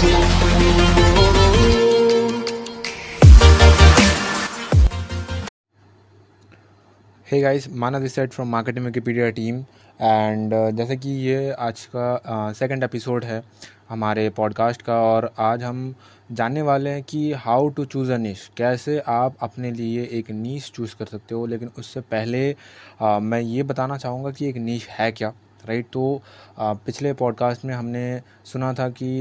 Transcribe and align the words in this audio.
Hey 0.00 0.08
guys 7.40 7.68
Mana 7.72 7.98
this 7.98 8.14
side 8.14 8.30
from 8.30 8.48
marketing 8.48 8.84
Wikipedia 8.84 9.30
team 9.30 9.56
and 10.00 10.76
जैसे 10.76 10.96
कि 10.96 11.10
ये 11.10 11.50
आज 11.50 11.88
का 11.96 12.52
सेकंड 12.52 12.78
uh, 12.78 12.84
एपिसोड 12.84 13.24
है 13.24 13.42
हमारे 13.88 14.30
पॉडकास्ट 14.30 14.82
का 14.82 14.94
और 14.94 15.34
आज 15.38 15.62
हम 15.62 15.94
जानने 16.32 16.62
वाले 16.62 16.90
हैं 16.90 17.02
कि 17.02 17.32
how 17.32 17.68
to 17.68 17.84
choose 17.84 18.12
a 18.12 18.16
niche 18.16 18.50
कैसे 18.56 18.98
आप 18.98 19.36
अपने 19.40 19.70
लिए 19.70 20.08
एक 20.12 20.30
नीश 20.30 20.72
चूज़ 20.74 20.96
कर 20.96 21.06
सकते 21.06 21.34
हो 21.34 21.46
लेकिन 21.46 21.70
उससे 21.78 22.00
पहले 22.00 22.56
uh, 23.02 23.20
मैं 23.20 23.40
ये 23.40 23.62
बताना 23.62 23.96
चाहूँगा 23.96 24.30
कि 24.30 24.48
एक 24.48 24.56
नीश 24.56 24.88
है 24.88 25.12
क्या. 25.12 25.32
राइट? 25.66 25.86
तो 25.92 26.22
आ, 26.58 26.72
पिछले 26.74 27.12
पॉडकास्ट 27.12 27.64
में 27.64 27.74
हमने 27.74 28.20
सुना 28.44 28.72
था 28.74 28.88
कि 29.02 29.20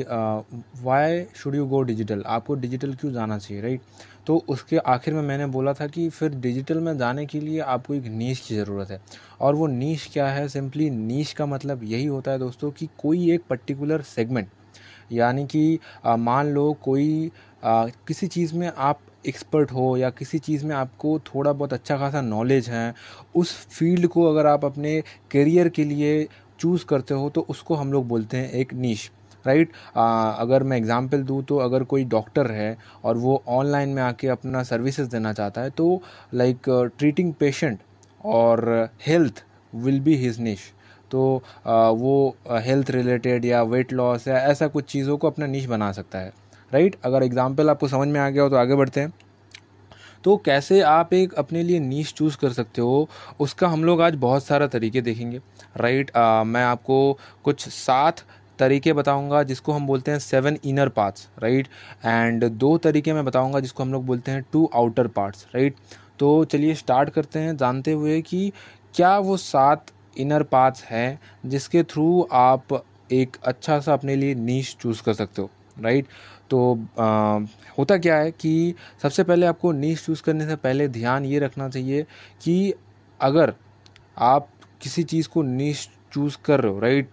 why 0.83 1.23
should 1.35 1.55
you 1.55 1.65
go 1.65 1.81
digital 1.81 2.23
आपको 2.27 2.55
डिजिटल 2.55 2.93
क्यों 2.93 3.11
जाना 3.13 3.37
चाहिए 3.37 3.63
राइट? 3.63 3.81
तो 4.27 4.37
उसके 4.49 4.77
आखिर 4.77 5.13
में 5.13 5.21
मैंने 5.21 5.45
बोला 5.45 5.73
था 5.73 5.87
कि 5.87 6.09
फिर 6.09 6.29
डिजिटल 6.31 6.79
में 6.79 6.97
जाने 6.97 7.25
के 7.25 7.39
लिए 7.39 7.59
आपको 7.59 7.93
एक 7.93 8.05
नीच 8.07 8.39
की 8.39 8.55
ज़रूरत 8.55 8.91
है। 8.91 9.01
और 9.41 9.55
वो 9.55 9.67
नीच 9.67 10.09
क्या 10.13 10.27
है? 10.27 10.47
सिंपली 10.49 10.89
नीच 10.89 11.31
का 11.33 11.45
मतलब 11.45 11.83
यही 11.83 12.05
होता 12.05 12.31
है 12.31 12.39
दोस्तों 12.39 12.71
कि 12.71 12.89
कोई 12.97 13.31
एक 13.31 13.43
पर्टिकुलर 13.49 14.01
सेगमेंट 14.01 14.49
यानी 15.11 15.45
कि 15.45 15.79
मान 16.07 16.47
लो 16.47 16.71
कोई 16.73 17.31
आ, 17.63 17.85
किसी 18.07 18.27
चीज़ 18.27 18.53
में 18.55 18.71
आप 18.77 18.99
एक्सपर्ट 19.25 19.71
हो 19.71 19.95
या 19.97 20.09
किसी 20.09 20.39
चीज़ 20.39 20.65
में 20.65 20.75
आपको 20.75 21.19
थोड़ा 21.19 21.53
बहुत 21.53 21.73
अच्छा 21.73 21.97
खासा 21.97 22.21
नॉलेज 22.21 22.69
है 22.69 22.93
उस 23.35 23.55
फ़ील्ड 23.69 24.07
को 24.07 24.25
अगर 24.25 24.45
आप 24.45 24.65
अपने 24.65 25.01
करियर 25.31 25.69
के 25.69 25.83
लिए 25.83 26.27
चूज़ 26.59 26.85
करते 26.85 27.13
हो 27.13 27.29
तो 27.29 27.41
उसको 27.49 27.75
हम 27.75 27.91
लोग 27.93 28.07
बोलते 28.07 28.37
हैं 28.37 28.51
एक 28.51 28.73
नीश 28.73 29.09
राइट 29.45 29.71
अगर 29.95 30.63
मैं 30.63 30.77
एग्ज़ाम्पल 30.77 31.23
दूँ 31.23 31.43
तो 31.43 31.57
अगर 31.57 31.83
कोई 31.83 32.03
डॉक्टर 32.05 32.51
है 32.51 32.77
और 33.03 33.17
वो 33.17 33.43
ऑनलाइन 33.47 33.89
में 33.89 34.01
आके 34.03 34.27
अपना 34.27 34.63
सर्विसेज़ 34.63 35.09
देना 35.09 35.33
चाहता 35.33 35.61
है 35.61 35.69
तो 35.69 36.01
लाइक 36.33 36.69
ट्रीटिंग 36.97 37.33
पेशेंट 37.33 37.79
और 38.25 38.89
health 39.07 39.43
will 39.73 39.99
be 39.99 40.15
his 40.15 40.39
niche 40.39 40.59
तो 41.11 41.43
आ, 41.67 41.89
वो 41.89 42.37
हेल्थ 42.51 42.91
रिलेटेड 42.91 43.45
या 43.45 43.61
वेट 43.63 43.93
लॉस 43.93 44.27
या 44.27 44.37
ऐसा 44.37 44.67
कुछ 44.67 44.91
चीज़ों 44.91 45.17
को 45.17 45.29
अपना 45.29 45.45
निश 45.45 45.65
बना 45.65 45.91
सकता 45.91 46.19
है। 46.19 46.31
राइट? 46.71 46.95
अगर 47.03 47.23
एग्ज़ाम्पल 47.23 47.69
आपको 47.69 47.87
समझ 47.87 48.07
में 48.07 48.19
आ 48.19 48.29
गया 48.29 48.43
हो 48.43 48.49
तो 48.49 48.55
आगे 48.57 48.75
बढ़ते 48.75 49.01
हैं। 49.01 49.13
तो 50.23 50.35
कैसे 50.37 50.79
आप 50.83 51.13
एक 51.13 51.33
अपने 51.35 51.61
लिए 51.63 51.79
नीच 51.79 52.13
चूज़ 52.13 52.37
कर 52.37 52.51
सकते 52.51 52.81
हो, 52.81 53.07
उसका 53.39 53.67
हम 53.67 53.83
लोग 53.83 54.01
आज 54.01 54.15
बहुत 54.17 54.43
सारा 54.45 54.67
तरीके 54.67 55.01
देखेंगे। 55.01 55.39
राइट 55.77 56.11
मैं 56.17 56.63
आपको 56.63 57.17
कुछ 57.43 57.67
सात 57.69 58.23
तरीके 58.59 58.93
बताऊँगा, 58.93 59.41
जिसको 59.43 59.71
हम 59.73 59.85
बोलते 59.87 60.11
हैं 60.11 60.19
seven 60.19 60.57
inner 60.63 60.89
parts 60.89 61.27
right? 61.39 61.67
And 62.05 62.43
दो 62.45 62.77
तरीके 62.79 63.13
मैं 63.13 63.23
बताऊँगा, 63.25 63.59
जिसको 63.59 63.83
हम 63.83 63.93
लोग 63.93 64.05
बोलते 64.05 64.31
हैं 64.31 64.43
टू 64.53 64.69
आउटर 64.75 65.07
पार्ट्स 65.09 65.45
राइट? 65.55 65.75
तो 66.19 66.43
चलिए 66.45 66.73
स्टार्ट 66.75 67.09
करते 67.09 67.39
हैं, 67.39 67.55
जानते 67.57 67.91
हुए 67.91 68.21
कि 68.21 68.51
क्या 68.95 69.17
वो 69.19 69.37
सात 69.37 69.91
इनर 70.17 70.43
पार्ट्स 70.45 70.83
हैं, 70.83 71.19
जिसके 71.45 71.83
थ्रू 71.83 72.27
आप 72.31 72.81
एक 73.11 73.37
अच्छा 73.43 73.79
सा 73.79 73.93
अपने 73.93 74.15
लिए 74.15 74.35
नीच 74.35 74.75
चूज़ 74.81 75.03
कर 75.03 75.13
सकते 75.13 75.41
हो, 75.41 75.49
राइट? 75.77 76.07
तो 76.51 76.59
आ, 76.99 77.39
होता 77.77 77.97
क्या 77.97 78.17
है 78.17 78.31
कि 78.31 78.73
सबसे 79.03 79.23
पहले 79.23 79.45
आपको 79.45 79.71
नीच 79.71 80.05
चूज़ 80.05 80.23
करने 80.23 80.47
से 80.47 80.55
पहले 80.57 80.87
ध्यान 80.89 81.25
ये 81.25 81.39
रखना 81.39 81.69
चाहिए 81.69 82.05
कि 82.41 82.73
अगर 83.19 83.53
आप 84.17 84.47
किसी 84.81 85.03
चीज़ 85.03 85.29
को 85.29 85.43
नीच 85.43 85.89
चूज़ 86.13 86.37
कर 86.45 86.59
रहे 86.59 86.71
हो 86.71 86.79
राइट 86.79 87.09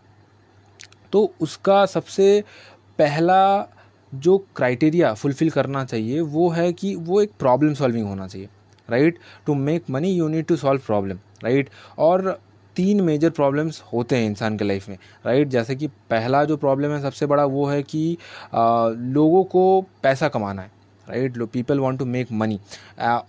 तो 1.12 1.30
उसका 1.40 1.84
सबसे 1.86 2.28
पहला 2.98 3.42
जो 4.12 4.36
क्राइटेरिया 4.56 5.12
फुलफ़िल 5.14 5.50
करना 5.50 5.84
चाहिए 5.84 6.20
वो 6.32 6.48
है 6.50 6.72
कि 6.72 6.94
वो 6.96 7.20
एक 7.22 7.30
प्रॉब्लम 7.38 7.74
सॉल्विंग 7.74 8.06
होना 8.06 8.26
चाहिए 8.26 8.48
right 8.88 9.18
to 9.46 9.54
make 9.54 9.90
money 9.90 10.12
you 10.12 10.28
need 10.28 10.46
to 10.46 10.56
solve 10.56 10.82
problem 10.86 11.18
right 11.44 11.70
और 11.98 12.38
तीन 12.76 13.00
मेजर 13.00 13.30
प्रॉब्लम्स 13.30 13.82
होते 13.92 14.16
हैं 14.16 14.26
इंसान 14.26 14.56
के 14.56 14.64
लाइफ 14.64 14.88
में 14.88 14.96
राइट 15.26 15.48
जैसे 15.48 15.74
कि 15.76 15.86
पहला 16.10 16.44
जो 16.44 16.56
प्रॉब्लम 16.56 16.90
है 16.90 17.00
सबसे 17.02 17.26
बड़ा 17.26 17.44
वो 17.44 17.66
है 17.66 17.82
कि 17.82 18.16
आ, 18.54 18.88
लोगों 18.88 19.44
को 19.44 19.80
पैसा 20.02 20.28
कमाना 20.28 20.62
है 20.62 20.70
right 21.06 21.36
low 21.36 21.46
people 21.46 21.80
want 21.80 21.98
to 21.98 22.04
make 22.04 22.32
money 22.32 22.58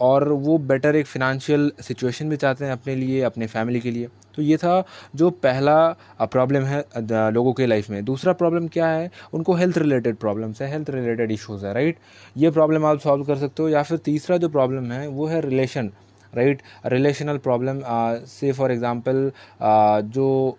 और 0.01 0.27
वो 0.29 0.57
बेटर 0.59 0.95
एक 0.95 1.07
फिनेंशियल 1.07 1.71
सिचुएशन 1.81 2.29
भी 2.29 2.37
चाहते 2.37 2.65
हैं 2.65 2.71
अपने 2.71 2.95
लिए 2.95 3.21
अपने 3.21 3.47
फैमिली 3.47 3.79
के 3.79 3.91
लिए। 3.91 4.07
तो 4.35 4.41
ये 4.41 4.57
था 4.57 4.83
जो 5.15 5.29
पहला 5.43 5.75
प्रॉब्लम 6.21 6.63
है 6.63 6.83
लोगों 7.31 7.53
के 7.53 7.65
लाइफ 7.65 7.89
में। 7.89 8.03
दूसरा 8.05 8.33
प्रॉब्लम 8.33 8.67
क्या 8.67 8.87
है? 8.87 9.09
उनको 9.33 9.53
हेल्थ 9.53 9.77
रिलेटेड 9.77 10.15
प्रॉब्लम्स 10.17 10.61
है 10.61 10.71
हेल्थ 10.71 10.89
रिलेटेड 10.89 11.31
इश्यूज़ 11.31 11.65
है 11.65 11.73
राइट 11.73 11.97
ये 12.37 12.51
प्रॉब्लम 12.51 12.85
आप 12.85 12.99
सॉल्व 12.99 13.23
कर 13.25 13.37
सकते 13.37 13.63
हो। 13.63 13.69
या 13.69 13.83
फिर 13.83 13.97
तीसरा 14.05 14.37
जो 14.37 14.49
प्रॉब्लम 14.49 14.91
है 14.91 15.07
वो 15.07 15.25
है 15.27 15.41
रिलेशन 15.41 15.91
राइट? 16.37 16.61
रिलेशनल 16.85 17.37
प्रॉब्लम 17.39 17.81
से 18.27 18.51
फॉर 18.51 18.71
एग्ज़ाम्पल 18.71 19.31
जो 19.61 20.57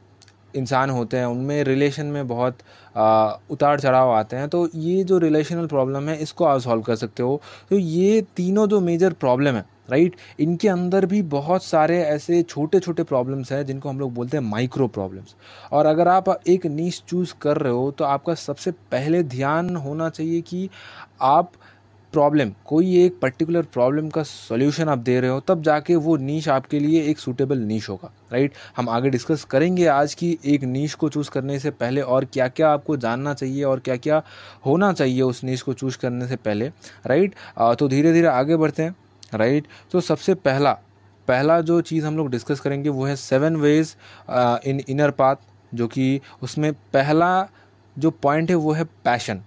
इंसान 0.57 0.91
होते 0.91 1.17
हैं 1.17 1.27
उनमें 1.27 1.63
रिलेशन 1.65 2.07
में 2.07 2.27
बहुत 2.29 2.59
आ, 2.97 3.33
उतार 3.51 3.81
चढ़ाव 3.81 4.11
आते 4.11 4.37
हैं 4.37 4.49
तो 4.49 4.69
ये 4.75 5.03
जो 5.05 5.19
रिलेशनल 5.19 5.67
प्रॉब्लम 5.67 6.09
है 6.09 6.17
इसको 6.23 6.45
आप 6.45 6.61
सॉल्व 6.61 6.83
कर 6.83 6.97
सकते 6.97 7.23
हो। 7.23 7.41
तो 7.71 7.79
ये 7.79 8.23
तीनों 8.37 8.67
जो 8.69 8.81
मेजर 8.81 9.13
प्रॉब्लम 9.13 9.55
है 9.55 9.65
राइट 9.91 10.17
इनके 10.41 10.69
अंदर 10.69 11.07
भी 11.07 11.21
बहुत 11.25 11.65
सारे 11.65 11.99
ऐसे 12.05 12.43
छोटे 12.43 12.81
छोटे 12.81 13.03
प्रॉब्लम्स 13.03 13.53
हैं 13.53 13.65
जिनको 13.67 13.89
हम 13.89 13.99
लोग 14.01 14.13
बोलते 14.15 14.37
हैं 14.37 14.45
माइक्रो 14.45 14.89
प्रॉब्लम्स 14.89 15.35
और 15.73 15.87
अगर 15.87 16.09
आप 16.09 16.29
एक 16.49 16.67
नीच 16.67 17.03
चूज़ 17.09 17.35
कर 17.43 17.57
रहे 17.57 17.73
हो 17.73 17.91
तो 17.91 18.05
आपका 18.05 18.35
सबसे 18.35 18.71
पहले 18.91 19.23
ध्यान 19.23 19.75
होना 19.77 20.09
चाहिए 20.09 20.41
कि 20.41 20.69
आप 21.21 21.53
प्रॉब्लम 22.13 22.51
कोई 22.65 22.97
एक 23.05 23.19
पर्टिकुलर 23.23 23.63
प्रॉब्लम 23.73 24.09
का 24.11 24.23
सॉल्यूशन 24.23 24.89
आप 24.89 24.99
दे 24.99 25.19
रहे 25.21 25.31
हो, 25.31 25.41
तब 25.41 25.63
जाके 25.63 25.97
वो 25.97 26.17
नीश 26.17 26.49
आपके 26.49 26.79
लिए 26.81 27.03
एक 27.11 27.19
सूटेबल 27.19 27.59
नीश 27.59 27.89
होगा 27.89 28.11
राइट 28.33 28.53
हम 28.77 28.89
आगे 28.89 29.11
डिस्कस 29.11 29.45
करेंगे 29.51 29.87
आज 29.87 30.15
की 30.15 30.39
एक 30.45 30.65
नीश 30.65 30.95
को 30.95 31.09
चूज़ 31.09 31.31
करने 31.31 31.59
से 31.59 31.71
पहले 31.73 32.01
और 32.01 32.25
क्या 32.25 32.49
क्या 32.49 32.71
आपको 32.71 32.97
जानना 32.97 33.35
चाहिए 33.35 33.65
और 33.65 33.81
क्या 33.81 33.97
क्या 33.97 34.23
होना 34.67 34.93
चाहिए 34.93 35.21
उस 35.23 35.43
नीश 35.45 35.63
को 35.63 35.75
चूज़ 35.75 35.99
करने 35.99 36.29
से 36.29 36.37
पहले 36.37 36.69
राइट 37.07 37.35
तो 37.79 37.89
धीरे 37.89 38.13
धीरे 38.13 38.29
आगे 38.29 38.57
बढ़ते 38.57 38.83
हैं 38.83 38.95
राइट 39.35 39.67
तो 39.93 40.01
सबसे 40.01 40.35
पहला 40.35 40.73
पहला 41.29 41.61
जो 41.61 41.81
चीज़ 41.81 42.07
हम 42.07 42.17
लोग 42.17 42.31
डिस्कस 42.31 42.61
करेंगे 42.61 42.89
वो 42.89 43.05
है 43.05 43.17
seven 43.17 43.57
ways 43.57 43.95
in 44.67 44.81
inner 44.89 45.11
path 45.11 45.37
जो 45.73 45.89
कि 45.89 46.21
उसमें 46.43 46.73
पहला 46.93 47.49
जो 47.97 48.11
पॉइंट 48.23 48.51
है 48.51 48.57
वो 48.57 48.73
है 48.73 48.85
पैशन 49.05 49.43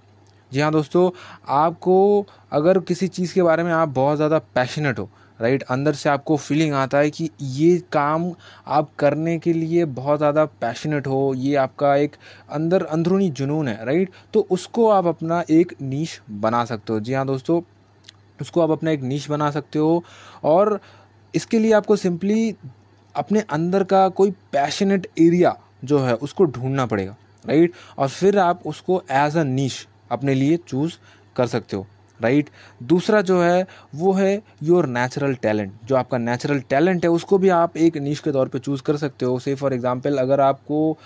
जी 0.51 0.59
हाँ 0.59 0.71
दोस्तों, 0.71 1.09
आपको 1.47 2.25
अगर 2.51 2.79
किसी 2.79 3.07
चीज़ 3.07 3.33
के 3.33 3.41
बारे 3.41 3.63
में 3.63 3.71
आप 3.71 3.89
बहुत 3.89 4.15
ज़्यादा 4.15 4.37
पैशनेट 4.55 4.97
हो 4.99 5.09
राइट 5.39 5.61
अंदर 5.65 5.93
से 5.93 6.09
आपको 6.09 6.35
फीलिंग 6.37 6.73
आता 6.73 6.97
है 6.97 7.09
कि 7.09 7.29
ये 7.41 7.77
काम 7.91 8.29
आप 8.67 8.89
करने 8.99 9.37
के 9.39 9.53
लिए 9.53 9.85
बहुत 9.85 10.17
ज़्यादा 10.17 10.43
पैशनेट 10.45 11.07
हो, 11.07 11.33
ये 11.35 11.55
आपका 11.55 11.95
एक 11.95 12.15
अंदर, 12.49 12.83
अंदरूनी 12.83 13.29
जुनून 13.31 13.67
है 13.67 13.85
राइट 13.85 14.09
तो 14.33 14.45
उसको 14.51 14.89
आप 14.89 15.07
अपना 15.07 15.43
एक 15.49 15.73
नीच 15.81 16.19
बना 16.31 16.63
सकते 16.65 16.93
हो। 16.93 16.99
जी 16.99 17.13
हाँ 17.13 17.25
दोस्तों, 17.27 17.61
उसको 18.41 18.61
आप 18.61 18.71
अपना 18.71 18.91
एक 18.91 19.01
नीच 19.03 19.29
बना 19.29 19.49
सकते 19.51 19.79
हो 19.79 20.03
और 20.43 20.79
इसके 21.33 21.59
लिए 21.59 21.71
आपको 21.73 21.95
सिंपली 21.95 22.55
अपने 23.15 23.43
अंदर 23.51 23.83
का 23.83 24.07
कोई 24.11 24.31
पैशनेट 24.51 25.07
एरिया 25.19 25.55
जो 25.83 25.99
है, 25.99 26.13
उसको 26.15 26.45
ढूंढना 26.45 26.85
पड़ेगा 26.85 27.15
राइट 27.45 27.73
और 27.97 28.07
फिर 28.09 28.37
आप 28.39 28.67
उसको 28.67 29.01
एज 29.11 29.37
अ 29.37 29.43
नीच 29.45 29.87
अपने 30.11 30.33
लिए 30.33 30.57
चूज़ 30.57 30.97
कर 31.35 31.47
सकते 31.47 31.75
हो। 31.75 31.85
राइट? 32.21 32.49
दूसरा 32.83 33.21
जो 33.21 33.41
है, 33.41 33.65
वो 33.95 34.11
है 34.13 34.41
योर 34.63 34.85
नेचुरल 34.87 35.33
टैलेंट 35.35 35.73
जो 35.85 35.95
आपका 35.95 36.17
नेचुरल 36.17 36.59
टैलेंट 36.69 37.05
है, 37.05 37.09
उसको 37.11 37.37
भी 37.37 37.49
आप 37.51 37.77
एक 37.77 37.97
नीच 37.97 38.19
के 38.19 38.31
तौर 38.31 38.47
पे 38.47 38.59
चूज़ 38.59 38.81
कर 38.83 38.97
सकते 38.97 39.25
हो. 39.25 39.39
से 39.39 39.55
फॉर 39.55 39.73
एग्जांपल 39.73 40.17
अगर 40.17 40.41
आपको 40.41 40.97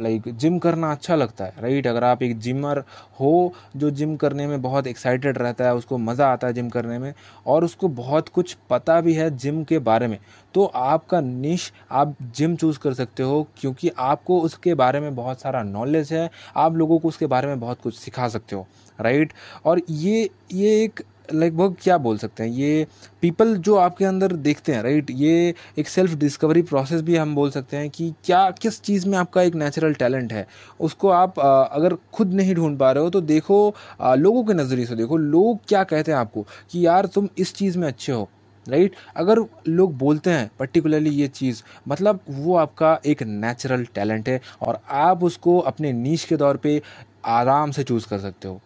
लाइक 0.00 0.28
जिम 0.34 0.58
करना 0.58 0.90
अच्छा 0.92 1.16
लगता 1.16 1.44
है 1.44 1.62
राइट 1.62 1.86
अगर 1.86 2.04
आप 2.04 2.22
एक 2.22 2.38
जिमर 2.38 2.82
हो, 3.20 3.52
जो 3.76 3.90
जिम 3.90 4.16
करने 4.16 4.46
में 4.46 4.60
बहुत 4.62 4.86
एक्साइटेड 4.86 5.38
रहता 5.38 5.64
है, 5.64 5.74
उसको 5.74 5.98
मज़ा 5.98 6.32
आता 6.32 6.46
है 6.46 6.52
जिम 6.52 6.68
करने 6.68 6.98
में, 6.98 7.12
और 7.46 7.64
उसको 7.64 7.88
बहुत 7.90 8.28
कुछ 8.28 8.56
पता 8.70 9.00
भी 9.00 9.14
है 9.14 9.30
जिम 9.36 9.62
के 9.64 9.78
बारे 9.80 10.08
में 10.08 10.18
तो 10.54 10.64
आपका 10.66 11.20
निश 11.20 11.72
आप 11.92 12.14
जिम 12.34 12.54
चूज़ 12.56 12.78
कर 12.78 12.94
सकते 12.94 13.22
हो, 13.22 13.46
क्योंकि 13.58 13.90
आपको 13.98 14.40
उसके 14.40 14.74
बारे 14.74 15.00
में 15.00 15.14
बहुत 15.14 15.40
सारा 15.40 15.62
नॉलेज 15.62 16.12
है. 16.12 16.28
आप 16.56 16.74
लोगों 16.74 16.98
को 16.98 17.08
उसके 17.08 17.26
बारे 17.26 17.48
में 17.48 17.60
बहुत 17.60 17.80
कुछ 17.82 17.96
सिखा 17.96 18.28
सकते 18.28 18.56
हो. 18.56 18.66
राइट? 18.98 19.32
और 19.64 19.80
ये 19.90 20.28
ये 20.52 20.82
एक, 20.84 21.02
लगभग 21.32 21.76
क्या 21.82 21.96
बोल 21.98 22.18
सकते 22.18 22.42
हैं, 22.42 22.50
ये 22.50 22.86
पीपल 23.22 23.54
जो 23.56 23.76
आपके 23.76 24.04
अंदर 24.04 24.32
देखते 24.38 24.72
हैं, 24.72 24.82
राइट? 24.82 25.10
ये 25.10 25.54
एक 25.78 25.88
सेल्फ 25.88 26.14
डिस्कवरी 26.14 26.62
प्रोसेस 26.62 27.02
भी 27.02 27.16
हम 27.16 27.34
बोल 27.34 27.50
सकते 27.50 27.76
हैं 27.76 27.88
कि 27.90 28.12
क्या, 28.24 28.50
किस 28.52 28.80
चीज़ 28.82 29.08
में 29.08 29.16
आपका 29.18 29.42
एक 29.42 29.54
नेचुरल 29.54 29.94
टैलेंट 29.94 30.32
है? 30.32 30.46
उसको 30.80 31.08
आप 31.10 31.38
अगर 31.38 31.96
खुद 32.12 32.34
नहीं 32.34 32.54
ढूंढ 32.54 32.78
पा 32.78 32.92
रहे 32.92 33.04
हो 33.04 33.10
तो 33.10 33.20
देखो 33.22 33.74
लोगों 34.02 34.44
के 34.44 34.54
नज़रिए 34.54 34.86
से 34.86 34.96
देखो, 34.96 35.16
लोग 35.16 35.58
क्या 35.68 35.84
कहते 35.84 36.12
हैं 36.12 36.18
आपको 36.18 36.46
कि 36.70 36.86
यार 36.86 37.06
तुम 37.06 37.28
इस 37.38 37.54
चीज़ 37.54 37.78
में 37.78 37.88
अच्छे 37.88 38.12
हो, 38.12 38.28
राइट? 38.66 38.90
right? 38.90 39.16
अगर 39.16 39.38
लोग 39.68 39.96
बोलते 39.98 40.30
हैं 40.30 40.50
पर्टिकुलरली 40.58 41.10
ये 41.10 41.28
चीज़ 41.28 41.62
मतलब 41.88 42.20
वो 42.30 42.56
आपका 42.56 42.98
एक 43.06 43.22
नेचुरल 43.22 43.84
टैलेंट 43.94 44.28
है 44.28 44.40
और 44.62 44.80
आप 44.90 45.24
उसको 45.24 45.58
अपने 45.62 45.92
नीच 45.92 46.24
के 46.24 46.36
तौर 46.36 46.56
पे 46.56 46.80
आराम 47.26 47.70
से 47.70 47.84
चूज़ 47.84 48.08
कर 48.08 48.18
सकते 48.18 48.48
हो। 48.48 48.60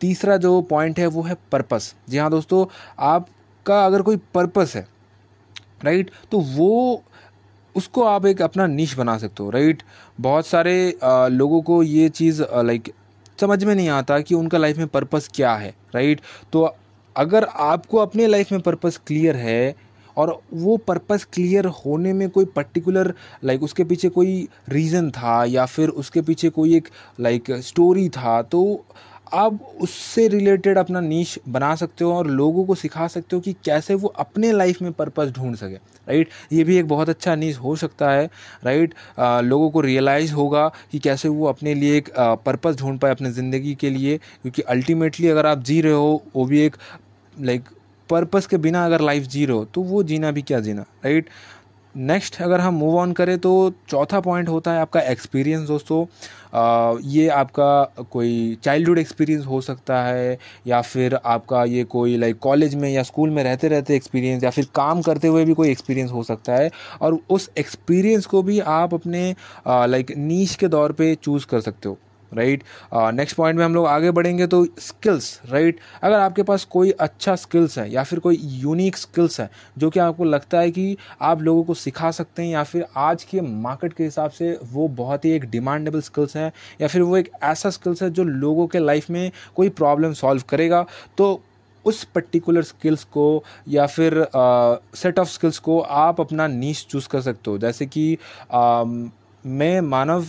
तीसरा 0.00 0.36
जो 0.36 0.60
पॉइंट 0.62 0.98
है 0.98 1.06
वो 1.06 1.22
है 1.22 1.36
पर्पस 1.52 1.94
जी 2.08 2.18
हाँ 2.18 2.30
दोस्तों 2.30 2.66
आपका 2.98 3.86
अगर 3.86 4.02
कोई 4.02 4.16
पर्पस 4.34 4.72
है 4.76 4.86
राइट 5.84 6.10
तो 6.32 6.38
वो 6.38 7.02
उसको 7.76 8.04
आप 8.04 8.26
एक 8.26 8.42
अपना 8.42 8.66
निश 8.66 8.96
बना 8.96 9.18
सकते 9.18 9.42
हो 9.42 9.50
राइट 9.50 9.82
बहुत 10.20 10.46
सारे 10.46 10.98
आ, 11.04 11.26
लोगों 11.26 11.62
को 11.62 11.82
ये 11.82 12.08
चीज़ 12.08 12.42
लाइक 12.42 12.92
समझ 13.40 13.64
में 13.64 13.74
नहीं 13.74 13.88
आता 13.88 14.20
कि 14.20 14.34
उनका 14.34 14.58
लाइफ 14.58 14.78
में 14.78 14.86
पर्पस 14.86 15.28
क्या 15.34 15.54
है 15.54 15.74
राइट 15.94 16.20
तो 16.52 16.76
अगर 17.16 17.44
आपको 17.44 17.98
अपने 17.98 18.26
लाइफ 18.26 18.52
में 18.52 18.60
पर्पस 18.60 19.00
क्लियर 19.06 19.36
है 19.36 19.74
और 20.20 20.38
वो 20.54 20.76
पर्पस 20.86 21.24
क्लियर 21.32 21.66
होने 21.76 22.12
में 22.12 22.28
कोई 22.30 22.44
पर्टिकुलर 22.56 23.14
लाइक 23.44 23.62
उसके 23.62 23.84
पीछे 23.84 24.08
कोई 24.08 24.48
रीज़न 24.68 25.10
था 25.10 25.44
या 25.48 25.66
फिर 25.66 25.88
उसके 26.00 26.22
पीछे 26.22 26.50
कोई 26.50 26.76
एक 26.76 26.88
लाइक 27.20 27.50
स्टोरी 27.62 28.08
था 28.10 28.40
तो 28.42 28.62
आप 29.34 29.58
उससे 29.80 30.26
रिलेटेड 30.28 30.78
अपना 30.78 31.00
नीच 31.00 31.38
बना 31.48 31.74
सकते 31.74 32.04
हो 32.04 32.12
और 32.12 32.26
लोगों 32.28 32.64
को 32.64 32.74
सिखा 32.74 33.06
सकते 33.06 33.36
हो 33.36 33.40
कि 33.42 33.52
कैसे 33.64 33.94
वो 33.94 34.08
अपने 34.18 34.50
लाइफ 34.52 34.80
में 34.82 34.92
पर्पस 34.92 35.30
ढूंढ 35.30 35.56
सके 35.56 35.74
राइट 35.74 36.28
ये 36.52 36.64
भी 36.64 36.76
एक 36.76 36.88
बहुत 36.88 37.08
अच्छा 37.08 37.34
नीच 37.34 37.56
हो 37.56 37.74
सकता 37.76 38.10
है 38.10 38.24
राइट 38.64 38.94
लोगों 39.44 39.70
को 39.70 39.80
रियलाइज़ 39.80 40.32
होगा 40.32 40.66
कि 40.92 40.98
कैसे 40.98 41.28
वो 41.28 41.46
अपने 41.46 41.74
लिए 41.74 41.96
एक 41.98 42.08
पर्पस 42.46 42.76
ढूंढ 42.76 42.98
पाए 43.00 43.10
अपने 43.10 43.30
ज़िंदगी 43.32 43.74
के 43.74 43.90
लिए, 43.90 44.16
क्योंकि 44.18 44.62
अल्टीमेटली 44.64 45.28
अगर 45.28 45.46
आप 45.46 45.62
जी 45.62 45.80
रहे 45.80 45.92
हो, 45.92 46.22
वो 46.36 46.44
भी 46.44 46.60
एक 46.60 46.76
लाइक 47.40 47.68
पर्पस 48.10 48.46
के 48.46 48.56
बिना 48.58 48.84
अगर 48.86 49.00
लाइफ 49.00 49.26
जी 49.26 49.46
तो 49.46 49.82
वो 49.82 50.02
जीना 50.02 50.30
भी 50.30 50.42
क्या 50.42 50.60
जीना 50.60 50.82
राइट 51.04 51.28
नेक्स्ट 51.94 52.40
अगर 52.42 52.60
हम 52.60 52.74
मूव 52.74 52.96
ऑन 52.98 53.12
करें 53.12 53.38
तो 53.38 53.50
चौथा 53.88 54.18
पॉइंट 54.20 54.48
होता 54.48 54.72
है 54.72 54.80
आपका 54.80 55.00
एक्सपीरियंस 55.02 55.66
दोस्तों। 55.68 56.04
आ, 56.54 56.94
ये 57.04 57.28
आपका 57.28 58.04
कोई 58.10 58.58
चाइल्डहुड 58.64 58.98
एक्सपीरियंस 58.98 59.46
हो 59.46 59.60
सकता 59.60 60.02
है 60.02 60.38
या 60.66 60.80
फिर 60.80 61.14
आपका 61.14 61.64
ये 61.64 61.82
कोई 61.84 62.16
लाइक 62.16 62.38
कॉलेज 62.38 62.74
में 62.74 62.88
या 62.90 63.02
स्कूल 63.02 63.30
में 63.30 63.42
रहते 63.44 63.68
रहते 63.68 63.96
एक्सपीरियंस 63.96 64.44
या 64.44 64.50
फिर 64.50 64.66
काम 64.74 65.02
करते 65.02 65.28
हुए 65.28 65.44
भी 65.44 65.54
कोई 65.54 65.70
एक्सपीरियंस 65.70 66.12
हो 66.12 66.22
सकता 66.22 66.56
है। 66.56 66.70
और 67.00 67.18
उस 67.30 67.50
एक्सपीरियंस 67.58 68.26
को 68.26 68.42
भी 68.42 68.60
आप 68.60 68.94
अपने 68.94 69.34
लाइक 69.68 70.12
नीच 70.16 70.54
के 70.54 70.68
दौर 70.68 70.92
पे 70.92 71.14
चूज़ 71.14 71.46
कर 71.46 71.60
सकते 71.60 71.88
हो। 71.88 71.98
राइट 72.34 72.62
नेक्स्ट 72.94 73.36
पॉइंट 73.36 73.58
में 73.58 73.64
हम 73.64 73.74
लोग 73.74 73.86
आगे 73.86 74.10
बढ़ेंगे 74.10 74.46
तो 74.46 74.64
स्किल्स 74.78 75.40
राइट 75.50 75.74
right? 75.74 75.88
अगर 76.02 76.18
आपके 76.18 76.42
पास 76.42 76.64
कोई 76.64 76.90
अच्छा 76.90 77.34
स्किल्स 77.36 77.78
है 77.78 77.90
या 77.92 78.02
फिर 78.02 78.18
कोई 78.18 78.38
यूनिक 78.42 78.96
स्किल्स 78.96 79.40
है 79.40 79.50
जो 79.78 79.90
कि 79.90 80.00
आपको 80.00 80.24
लगता 80.24 80.60
है 80.60 80.70
कि 80.70 80.96
आप 81.20 81.42
लोगों 81.42 81.64
को 81.64 81.74
सिखा 81.74 82.10
सकते 82.10 82.42
हैं 82.42 82.50
या 82.50 82.62
फिर 82.62 82.86
आज 82.96 83.24
के 83.24 83.40
मार्केट 83.40 83.92
के 83.92 84.04
हिसाब 84.04 84.30
से 84.30 84.58
वो 84.72 84.88
बहुत 84.88 85.24
ही 85.24 85.30
एक 85.30 85.44
डिमांडेबल 85.50 86.00
स्किल्स 86.00 86.36
है 86.36 86.52
या 86.80 86.88
फिर 86.88 87.02
वो 87.02 87.16
एक 87.16 87.30
ऐसा 87.42 87.70
स्किल्स 87.70 88.02
है 88.02 88.10
जो 88.10 88.24
लोगों 88.24 88.66
के 88.66 88.78
लाइफ 88.78 89.10
में 89.10 89.30
कोई 89.56 89.68
प्रॉब्लम 89.68 90.12
सॉल्व 90.12 90.42
करेगा 90.48 90.84
तो 91.16 91.40
उस 91.84 92.02
पर्टिकुलर 92.04 92.62
स्किल्स 92.62 93.04
को 93.04 93.44
या 93.68 93.86
फिर 93.86 94.26
सेट 94.96 95.18
ऑफ़ 95.18 95.28
स्किल्स 95.28 95.58
को 95.58 95.80
आप 95.80 96.20
अपना 96.20 96.46
नीच 96.46 96.86
चूज़ 96.90 97.08
कर 97.08 97.20
सकते 97.20 97.50
हो 97.50 97.58
जैसे 97.58 97.86
कि 97.86 98.18
uh, 98.54 99.10
मैं 99.44 99.80
मानव 99.80 100.24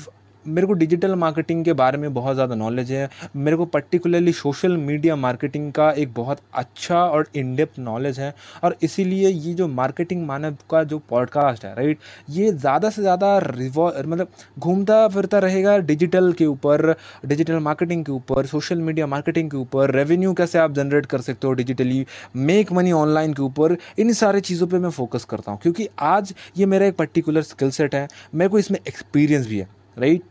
मेरे 0.45 0.67
को 0.67 0.73
डिजिटल 0.73 1.15
मार्केटिंग 1.15 1.63
के 1.65 1.73
बारे 1.73 1.97
में 1.97 2.13
बहुत 2.13 2.35
ज़्यादा 2.35 2.55
नॉलेज 2.55 2.91
है। 2.91 3.09
मेरे 3.38 3.57
को 3.57 3.65
पर्टिकुलरली 3.67 4.31
सोशल 4.33 4.77
मीडिया 4.79 5.15
मार्केटिंग 5.17 5.71
का 5.73 5.89
एक 5.93 6.13
बहुत 6.13 6.39
अच्छा 6.53 6.97
और 6.97 7.27
इनडेप्थ 7.35 7.79
नॉलेज 7.79 8.19
है। 8.19 8.33
और 8.63 8.75
इसीलिए 8.83 9.29
ये 9.29 9.53
जो 9.53 9.67
मार्केटिंग 9.69 10.25
मानव 10.27 10.57
का 10.71 10.83
जो 10.83 10.99
पॉडकास्ट 11.09 11.65
है 11.65 11.73
राइट 11.75 11.99
ये 12.29 12.51
ज़्यादा 12.51 12.89
से 12.89 13.01
ज़्यादा 13.01 13.38
रिवॉ 13.39 13.89
मतलब 13.97 14.27
घूमता 14.59 15.07
फिरता 15.07 15.39
रहेगा 15.39 15.77
डिजिटल 15.79 16.31
के 16.33 16.45
ऊपर 16.45 16.95
डिजिटल 17.25 17.59
मार्केटिंग 17.61 18.05
के 18.05 18.11
ऊपर 18.11 18.45
सोशल 18.45 18.81
मीडिया 18.81 19.07
मार्केटिंग 19.07 19.49
के 19.51 19.57
ऊपर 19.57 19.91
रेवेन्यू 19.91 20.33
कैसे 20.33 20.59
आप 20.59 20.71
जनरेट 20.73 21.05
कर 21.05 21.21
सकते 21.21 21.47
हो 21.47 21.53
डिजिटली 21.53 22.05
मेक 22.38 22.71
मनी 22.71 22.91
ऑनलाइन 22.93 23.33
के 23.33 23.41
ऊपर, 23.41 23.75
इन 23.99 24.13
सारे 24.13 24.39
चीज़ों 24.41 24.67
पर 24.67 24.79
मैं 24.79 24.89
फोकस 24.91 25.25
करता 25.25 25.51
हूँ। 25.51 25.59
क्योंकि 25.61 25.88
आज 25.99 26.33
ये 26.57 26.65
मेरा 26.65 26.85
एक 26.85 26.95
पर्टिकुलर 26.95 27.41
स्किल 27.43 27.71
सेट 27.71 27.95
है, 27.95 28.07
मेरे 28.35 28.49
को 28.49 28.59
इसमें 28.59 28.79
एक्सपीरियंस 28.79 29.47
भी 29.47 29.59
है। 29.59 29.67
राइट 29.99 30.23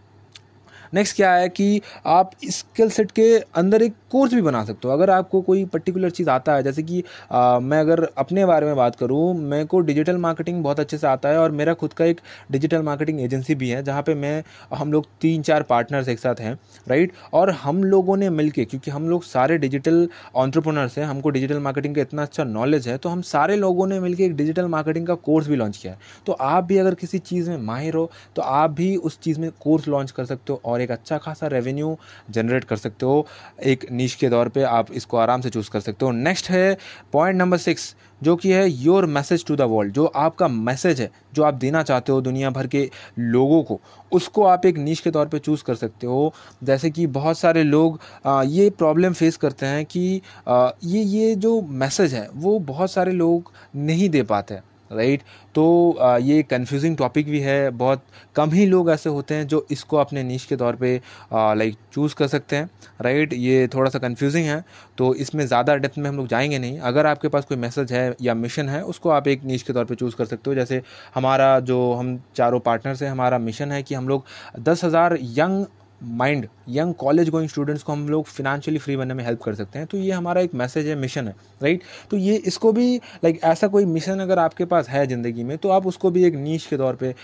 नेक्स्ट 0.92 1.16
क्या 1.16 1.32
है 1.32 1.48
कि 1.48 1.80
आप 2.06 2.30
स्किल 2.50 2.90
सेट 2.90 3.10
के 3.10 3.22
अंदर 3.54 3.82
एक 3.82 3.94
कोर्स 4.10 4.34
भी 4.34 4.42
बना 4.42 4.64
सकते 4.64 4.88
हो। 4.88 4.94
अगर 4.94 5.10
आपको 5.10 5.40
कोई 5.40 5.64
पर्टिकुलर 5.64 6.10
चीज़ 6.10 6.30
आता 6.30 6.54
है 6.54 6.62
जैसे 6.62 6.82
कि 6.82 7.02
आ, 7.32 7.58
मैं 7.58 7.80
अगर 7.80 8.02
अपने 8.18 8.46
बारे 8.46 8.66
में 8.66 8.76
बात 8.76 8.96
करूँ 8.96 9.34
मेरे 9.34 9.64
को 9.64 9.80
डिजिटल 9.80 10.16
मार्केटिंग 10.16 10.62
बहुत 10.64 10.80
अच्छे 10.80 10.98
से 10.98 11.06
आता 11.06 11.28
है 11.28 11.38
और 11.38 11.50
मेरा 11.50 11.74
खुद 11.74 11.92
का 11.92 12.04
एक 12.04 12.20
डिजिटल 12.50 12.82
मार्केटिंग 12.82 13.20
एजेंसी 13.20 13.54
भी 13.54 13.68
है 13.68 13.82
जहाँ 13.82 14.02
पे 14.02 14.14
मैं 14.14 14.42
हम 14.74 14.92
लोग 14.92 15.06
तीन 15.20 15.42
चार 15.42 15.62
पार्टनर्स 15.62 16.08
एक 16.08 16.18
साथ 16.18 16.40
हैं 16.40 16.58
राइट 16.88 17.12
और 17.32 17.50
हम 17.50 17.84
लोगों 17.84 18.16
ने 18.16 18.30
मिल 18.30 18.50
क्योंकि 18.50 18.90
हम 18.90 19.08
लोग 19.08 19.22
सारे 19.22 19.58
डिजिटल 19.58 20.08
ऑन्टरप्रनर्स 20.34 20.98
हैं 20.98 21.04
हमको 21.04 21.30
डिजिटल 21.30 21.58
मार्केटिंग 21.58 21.94
का 21.94 22.02
इतना 22.02 22.22
अच्छा 22.22 22.44
नॉलेज 22.44 22.88
है 22.88 22.96
तो 22.98 23.08
हम 23.08 23.22
सारे 23.22 23.56
लोगों 23.56 23.86
ने 23.86 24.00
मिलकर 24.00 24.22
एक 24.22 24.36
डिजिटल 24.36 24.66
मार्केटिंग 24.66 25.06
का 25.06 25.14
कोर्स 25.14 25.48
भी 25.48 25.56
लॉन्च 25.56 25.76
किया 25.76 25.92
है। 25.92 25.98
तो 26.26 26.32
आप 26.32 26.64
भी 26.64 26.78
अगर 26.78 26.94
किसी 26.94 27.18
चीज़ 27.18 27.50
में 27.50 27.56
माहिर 27.58 27.94
हो 27.94 28.10
तो 28.36 28.42
आप 28.42 28.70
भी 28.70 28.94
उस 28.96 29.18
चीज़ 29.20 29.40
में 29.40 29.50
कोर्स 29.60 29.88
लॉन्च 29.88 30.10
कर 30.10 30.24
सकते 30.24 30.52
हो 30.52 30.60
और 30.64 30.79
एक 30.80 30.90
अच्छा 30.90 31.18
खासा 31.18 31.46
रेवेन्यू 31.46 31.96
जनरेट 32.30 32.64
कर 32.64 32.76
सकते 32.76 33.06
हो। 33.06 33.26
एक 33.64 33.86
नीच 33.92 34.14
के 34.14 34.28
तौर 34.30 34.48
पे 34.48 34.62
आप 34.62 34.92
इसको 34.92 35.16
आराम 35.16 35.40
से 35.40 35.50
चूज़ 35.50 35.70
कर 35.70 35.80
सकते 35.80 36.04
हो। 36.04 36.10
नेक्स्ट 36.12 36.50
है 36.50 36.76
पॉइंट 37.12 37.38
नंबर 37.38 37.58
सिक्स 37.58 37.94
जो 38.22 38.34
कि 38.36 38.50
है 38.52 38.68
your 38.70 39.06
message 39.06 39.44
to 39.46 39.56
the 39.56 39.60
world 39.60 39.92
जो 39.92 40.04
आपका 40.06 40.48
मैसेज 40.48 41.00
है 41.00 41.10
जो 41.34 41.42
आप 41.42 41.54
देना 41.54 41.82
चाहते 41.82 42.12
हो 42.12 42.20
दुनिया 42.20 42.50
भर 42.50 42.66
के 42.66 42.88
लोगों 43.18 43.62
को 43.62 43.80
उसको 44.12 44.44
आप 44.44 44.66
एक 44.66 44.78
नीच 44.78 45.00
के 45.00 45.10
तौर 45.10 45.28
पे 45.28 45.38
चूज़ 45.38 45.62
कर 45.64 45.74
सकते 45.74 46.06
हो। 46.06 46.32
जैसे 46.64 46.90
कि 46.90 47.06
बहुत 47.08 47.38
सारे 47.38 47.62
लोग 47.62 48.00
आ, 48.26 48.42
ये 48.42 48.70
प्रॉब्लम 48.70 49.12
फेस 49.12 49.36
करते 49.36 49.66
हैं 49.66 49.84
कि 49.84 50.20
आ, 50.48 50.70
ये 50.84 51.02
ये 51.02 51.34
जो 51.36 51.60
मैसेज 51.62 52.14
है 52.14 52.28
वो 52.34 52.58
बहुत 52.58 52.90
सारे 52.90 53.12
लोग 53.12 53.52
नहीं 53.76 54.08
दे 54.10 54.22
पाते 54.22 54.54
हैं। 54.54 54.62
राइट? 54.90 55.22
तो 55.54 55.98
ये 56.20 56.42
कन्फ्यूजिंग 56.42 56.96
टॉपिक 56.96 57.28
भी 57.30 57.40
है। 57.40 57.70
बहुत 57.72 58.02
कम 58.36 58.50
ही 58.50 58.66
लोग 58.66 58.90
ऐसे 58.90 59.10
होते 59.10 59.34
हैं 59.34 59.46
जो 59.46 59.66
इसको 59.70 59.96
अपने 59.96 60.22
नीच 60.22 60.44
के 60.44 60.56
तौर 60.56 60.76
पे 60.76 60.94
लाइक 61.32 61.76
चूज़ 61.92 62.14
कर 62.14 62.26
सकते 62.28 62.56
हैं 62.56 62.70
राइट 63.00 63.32
ये 63.32 63.66
थोड़ा 63.74 63.90
सा 63.90 63.98
कन्फ्यूजिंग 63.98 64.46
है। 64.46 64.64
तो 64.98 65.12
इसमें 65.16 65.46
ज़्यादा 65.46 65.74
डेप्थ 65.76 65.98
में 65.98 66.08
हम 66.10 66.16
लोग 66.16 66.26
जाएँगे 66.28 66.58
नहीं। 66.58 66.78
अगर 66.80 67.06
आपके 67.06 67.28
पास 67.28 67.44
कोई 67.44 67.56
मैसेज 67.58 67.92
है 67.92 68.14
या 68.22 68.34
मिशन 68.36 68.68
है, 68.68 68.82
उसको 68.84 69.10
आप 69.10 69.28
एक 69.28 69.44
नीच 69.44 69.62
के 69.62 69.72
तौर 69.72 69.84
पे 69.84 69.94
चूज़ 69.94 70.16
कर 70.16 70.24
सकते 70.26 70.50
हो। 70.50 70.54
जैसे 70.54 70.82
हमारा 71.14 71.58
जो 71.62 71.92
हम 71.94 72.18
चारों 72.36 72.60
पार्टनर्स 72.60 73.02
हैं, 73.02 73.10
हमारा 73.10 73.38
मिशन 73.40 73.72
है 73.72 73.82
कि 73.82 73.94
हम 73.94 74.08
लोग 74.08 74.24
दस 74.60 74.84
हज़ार 74.84 75.18
young 75.20 75.64
mind 76.02 76.46
young 76.68 76.94
college 76.94 77.28
going 77.30 77.48
students 77.48 77.82
को 77.82 77.92
हम 77.92 78.08
लोग 78.08 78.24
फिनेंशियली 78.26 78.78
फ्री 78.78 78.96
बनने 78.96 79.14
में 79.14 79.24
हेल्प 79.24 79.42
कर 79.42 79.54
सकते 79.54 79.78
हैं 79.78 79.86
तो 79.86 79.98
ये 79.98 80.10
हमारा 80.10 80.40
एक 80.40 80.54
मैसेज 80.54 80.86
है 80.86 80.94
मिशन 80.94 81.28
है 81.28 81.34
राइट 81.62 81.82
तो 82.10 82.16
ये 82.16 82.36
इसको 82.36 82.72
भी 82.72 82.96
लाइक 82.96 83.34
like, 83.34 83.48
ऐसा 83.48 83.68
कोई 83.68 83.84
मिशन 83.86 84.20
अगर 84.20 84.38
आपके 84.38 84.64
पास 84.64 84.88
है 84.88 85.06
ज़िंदगी 85.06 85.44
में 85.44 85.56
तो 85.58 85.68
आप 85.68 85.86
उसको 85.86 86.10
भी 86.10 86.24
एक 86.24 86.34
नीच 86.34 86.66
के 86.66 86.76
तौर 86.76 86.96
पे 86.96 87.14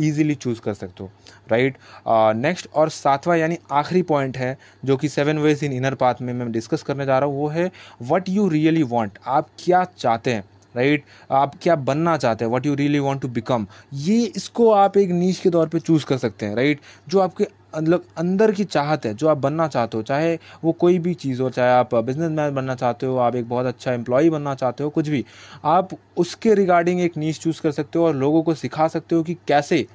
ईजिली 0.00 0.34
चूज़ 0.36 0.60
कर 0.60 0.74
सकते 0.74 1.02
हो 1.02 1.10
राइट 1.50 1.76
नेक्स्ट 2.36 2.68
और 2.74 2.88
सातवां 2.90 3.38
यानी 3.38 3.58
आखिरी 3.72 4.02
पॉइंट 4.04 4.36
है 4.36 4.56
जो 4.84 4.96
कि 4.96 5.08
seven 5.08 5.38
ways 5.38 5.64
in 5.64 5.72
inner 5.72 5.94
path 5.94 6.22
में 6.22 6.32
मैं 6.32 6.50
डिस्कस 6.52 6.82
करने 6.82 7.06
जा 7.06 7.18
रहा 7.18 7.28
हूँ 7.28 7.36
वो 7.36 7.48
है 7.48 7.70
वट 8.02 8.28
यू 8.28 8.48
रियली 8.48 8.82
वॉन्ट 8.86 9.18
आप 9.28 9.48
क्या 9.58 9.84
चाहते 9.98 10.32
हैं 10.32 10.44
राइट 10.74 11.00
right? 11.00 11.32
आप 11.32 11.54
क्या 11.62 11.74
बनना 11.78 12.16
चाहते 12.16 12.44
हैं 12.44 12.52
what 12.52 12.66
you 12.66 12.74
really 12.74 12.98
want 12.98 13.22
to 13.22 13.28
become 13.28 13.66
ये 13.94 14.22
इसको 14.36 14.70
आप 14.72 14.96
एक 14.96 15.10
नीच 15.10 15.38
के 15.38 15.50
तौर 15.50 15.68
पे 15.68 15.80
चूज़ 15.80 16.06
कर 16.06 16.18
सकते 16.18 16.46
हैं 16.46 16.56
राइट 16.56 16.78
right? 16.78 17.10
जो 17.10 17.20
आपके 17.20 17.46
मतलब 17.74 18.04
अंदर 18.18 18.52
की 18.52 18.64
चाहत 18.64 19.06
है, 19.06 19.14
जो 19.14 19.28
आप 19.28 19.38
बनना 19.38 19.66
चाहते 19.68 19.96
हो, 19.96 20.02
चाहे 20.02 20.38
वो 20.64 20.72
कोई 20.74 20.98
भी 20.98 21.14
चीज़ 21.14 21.42
हो, 21.42 21.50
चाहे 21.50 21.70
आप 21.70 21.94
बिज़नेस 21.96 22.30
मैन 22.30 22.54
बनना 22.54 22.74
चाहते 22.74 23.06
हो, 23.06 23.16
आप 23.18 23.34
एक 23.34 23.48
बहुत 23.48 23.66
अच्छा 23.66 23.92
एम्प्लॉय 23.92 24.30
बनना 24.30 24.54
चाहते 24.54 24.84
हो, 24.84 24.90
कुछ 24.90 25.08
भी, 25.08 25.24
आप 25.64 25.90
उसके 26.16 26.54
रिगार्डिंग 26.54 27.00
एक 27.00 27.16
नीच 27.16 27.38
चूज़ 27.40 27.60
कर 27.62 27.70
सकते 27.72 27.98
हो 27.98 28.06
और 28.06 28.16
लोगों 28.16 28.42
को 28.42 28.54
सिखा 28.54 28.88
सकते 28.88 29.14
हो 29.14 29.22
कि 29.22 29.36
कैसे 29.48 29.86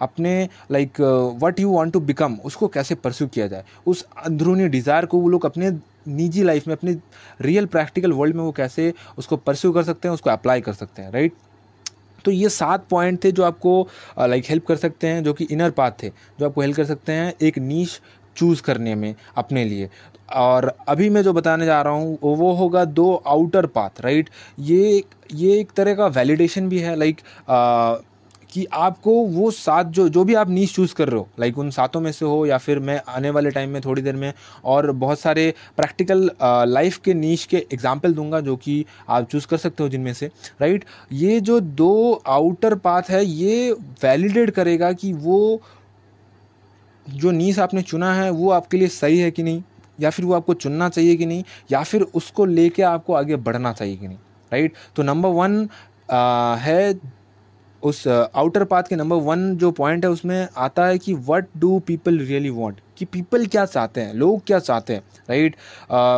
अपने 0.00 0.48
like 0.70 1.00
what 1.00 1.60
you 1.60 1.70
want 1.70 1.92
to 1.92 2.00
become 2.02 2.34
उसको 2.44 2.68
कैसे 2.68 2.94
परस्यू 2.94 3.28
किया 3.28 3.46
जाए। 3.46 3.64
उस 3.86 4.04
अंदरूनी 4.26 4.68
डिज़ायर 4.68 5.06
को 5.06 5.18
वो 5.18 5.28
लोग 5.28 5.44
अपने 5.46 5.70
निजी 6.08 6.42
लाइफ 6.42 6.66
में, 6.68 6.74
अपने 6.74 6.96
रियल 7.40 7.66
प्रैक्टिकल 7.66 8.12
वर्ल्ड 8.12 8.36
में 8.36 8.42
वो 8.42 8.52
कैसे 8.52 8.92
उसको 9.18 9.36
परस्यू 9.36 9.72
कर 9.72 9.82
सकते 9.82 10.08
हैं, 10.08 10.14
उसको 10.14 10.30
अप्लाई 10.30 10.60
कर 10.60 10.72
सकते 10.72 11.02
हैं 11.02 11.12
राइट 11.12 11.32
तो 12.24 12.30
ये 12.30 12.48
सात 12.50 12.86
पॉइंट 12.90 13.22
थे 13.24 13.32
जो 13.32 13.44
आपको 13.44 13.80
लाइक 14.20 14.44
हेल्प 14.48 14.66
कर 14.66 14.76
सकते 14.76 15.06
हैं, 15.06 15.22
जो 15.24 15.32
कि 15.32 15.44
इनर 15.44 15.70
पाथ 15.72 15.90
थे, 16.02 16.08
जो 16.08 16.46
आपको 16.46 16.60
हेल्प 16.60 16.76
कर 16.76 16.84
सकते 16.84 17.12
हैं 17.12 17.32
एक 17.42 17.58
नीच 17.60 18.00
चूज़ 18.36 18.62
करने 18.62 18.94
में 18.94 19.14
अपने 19.36 19.64
लिए। 19.64 19.88
और 20.32 20.72
अभी 20.88 21.08
मैं 21.10 21.22
जो 21.22 21.32
बताने 21.32 21.66
जा 21.66 21.80
रहा 21.82 21.92
हूँ, 21.92 22.18
वो 22.22 22.52
होगा 22.52 22.84
दो 22.84 23.14
आउटर 23.26 23.66
पाथ 23.68 24.00
राइट 24.00 24.30
ये 24.60 25.02
ये 25.34 25.58
एक 25.60 25.70
तरह 25.76 25.94
का 25.94 26.06
वैलिडेशन 26.08 26.68
भी 26.68 26.78
है 26.78 26.94
लाइक 26.96 27.20
कि 28.52 28.64
आपको 28.72 29.12
वो 29.26 29.50
सात 29.50 29.86
जो 29.86 30.08
जो 30.08 30.24
भी 30.24 30.34
आप 30.34 30.48
नीच 30.50 30.74
चूज़ 30.74 30.94
कर 30.94 31.08
रहे 31.08 31.18
हो 31.18 31.28
लाइक 31.40 31.58
उन 31.58 31.70
सातों 31.70 32.00
में 32.00 32.10
से 32.12 32.24
हो 32.24 32.44
या 32.46 32.58
फिर 32.58 32.78
मैं 32.78 33.00
आने 33.08 33.30
वाले 33.30 33.50
टाइम 33.50 33.70
में 33.70 33.80
थोड़ी 33.82 34.02
देर 34.02 34.16
में 34.16 34.32
और 34.64 34.90
बहुत 34.92 35.20
सारे 35.20 35.52
प्रैक्टिकल 35.76 36.30
लाइफ 36.68 36.96
के 36.96 37.14
नीच 37.14 37.44
के 37.44 37.56
एग्ज़ाम्पल 37.72 38.14
दूँगा 38.14 38.40
जो 38.40 38.56
कि 38.56 38.84
आप 39.08 39.28
चूज़ 39.28 39.46
कर 39.46 39.56
सकते 39.56 39.82
हो 39.82 39.88
जिनमें 39.88 40.12
से 40.14 40.26
राइट 40.60 40.84
ये 41.12 41.40
जो 41.40 41.60
दो 41.60 42.22
आउटर 42.26 42.74
पाथ 42.76 43.10
है, 43.10 43.24
ये 43.24 43.72
वैलिडेट 44.02 44.50
करेगा 44.50 44.92
कि 44.92 45.12
वो 45.12 45.60
जो 47.06 47.30
नीस 47.30 47.58
आपने 47.58 47.82
चुना 47.82 48.12
है, 48.14 48.30
वो 48.30 48.50
आपके 48.50 48.76
लिए 48.76 48.88
सही 48.88 49.18
है 49.18 49.30
कि 49.30 49.42
नहीं? 49.42 49.62
या 50.00 50.10
फिर 50.10 50.24
वो 50.24 50.34
आपको 50.34 50.54
चुनना 50.54 50.88
चाहिए 50.88 51.16
कि 51.16 51.26
नहीं? 51.26 51.42
या 51.72 51.82
फिर 51.82 52.02
उसको 52.02 52.44
लेके 52.44 52.82
आपको 52.82 53.14
आगे 53.14 53.36
बढ़ना 53.38 53.72
चाहिए 53.72 53.96
कि 53.96 54.08
नहीं? 54.08 54.18
राइट 54.52 54.74
तो 54.96 55.02
नंबर 55.02 55.28
वन 55.30 55.68
है 56.60 56.92
उस 57.82 58.06
आउटर 58.08 58.64
पाथ 58.64 58.82
के 58.82 58.96
नंबर 58.96 59.16
वन 59.22 59.54
जो 59.56 59.70
पॉइंट 59.72 60.04
है, 60.04 60.10
उसमें 60.10 60.48
आता 60.56 60.86
है 60.86 60.98
कि 60.98 61.14
what 61.28 61.46
do 61.58 61.78
people 61.86 62.18
really 62.18 62.50
want 62.50 62.80
कि 62.98 63.04
पीपल 63.04 63.46
क्या 63.46 63.64
चाहते 63.66 64.00
हैं? 64.00 64.14
लोग 64.14 64.42
क्या 64.46 64.58
चाहते 64.58 64.92
हैं? 64.92 65.02
राइट 65.30 65.56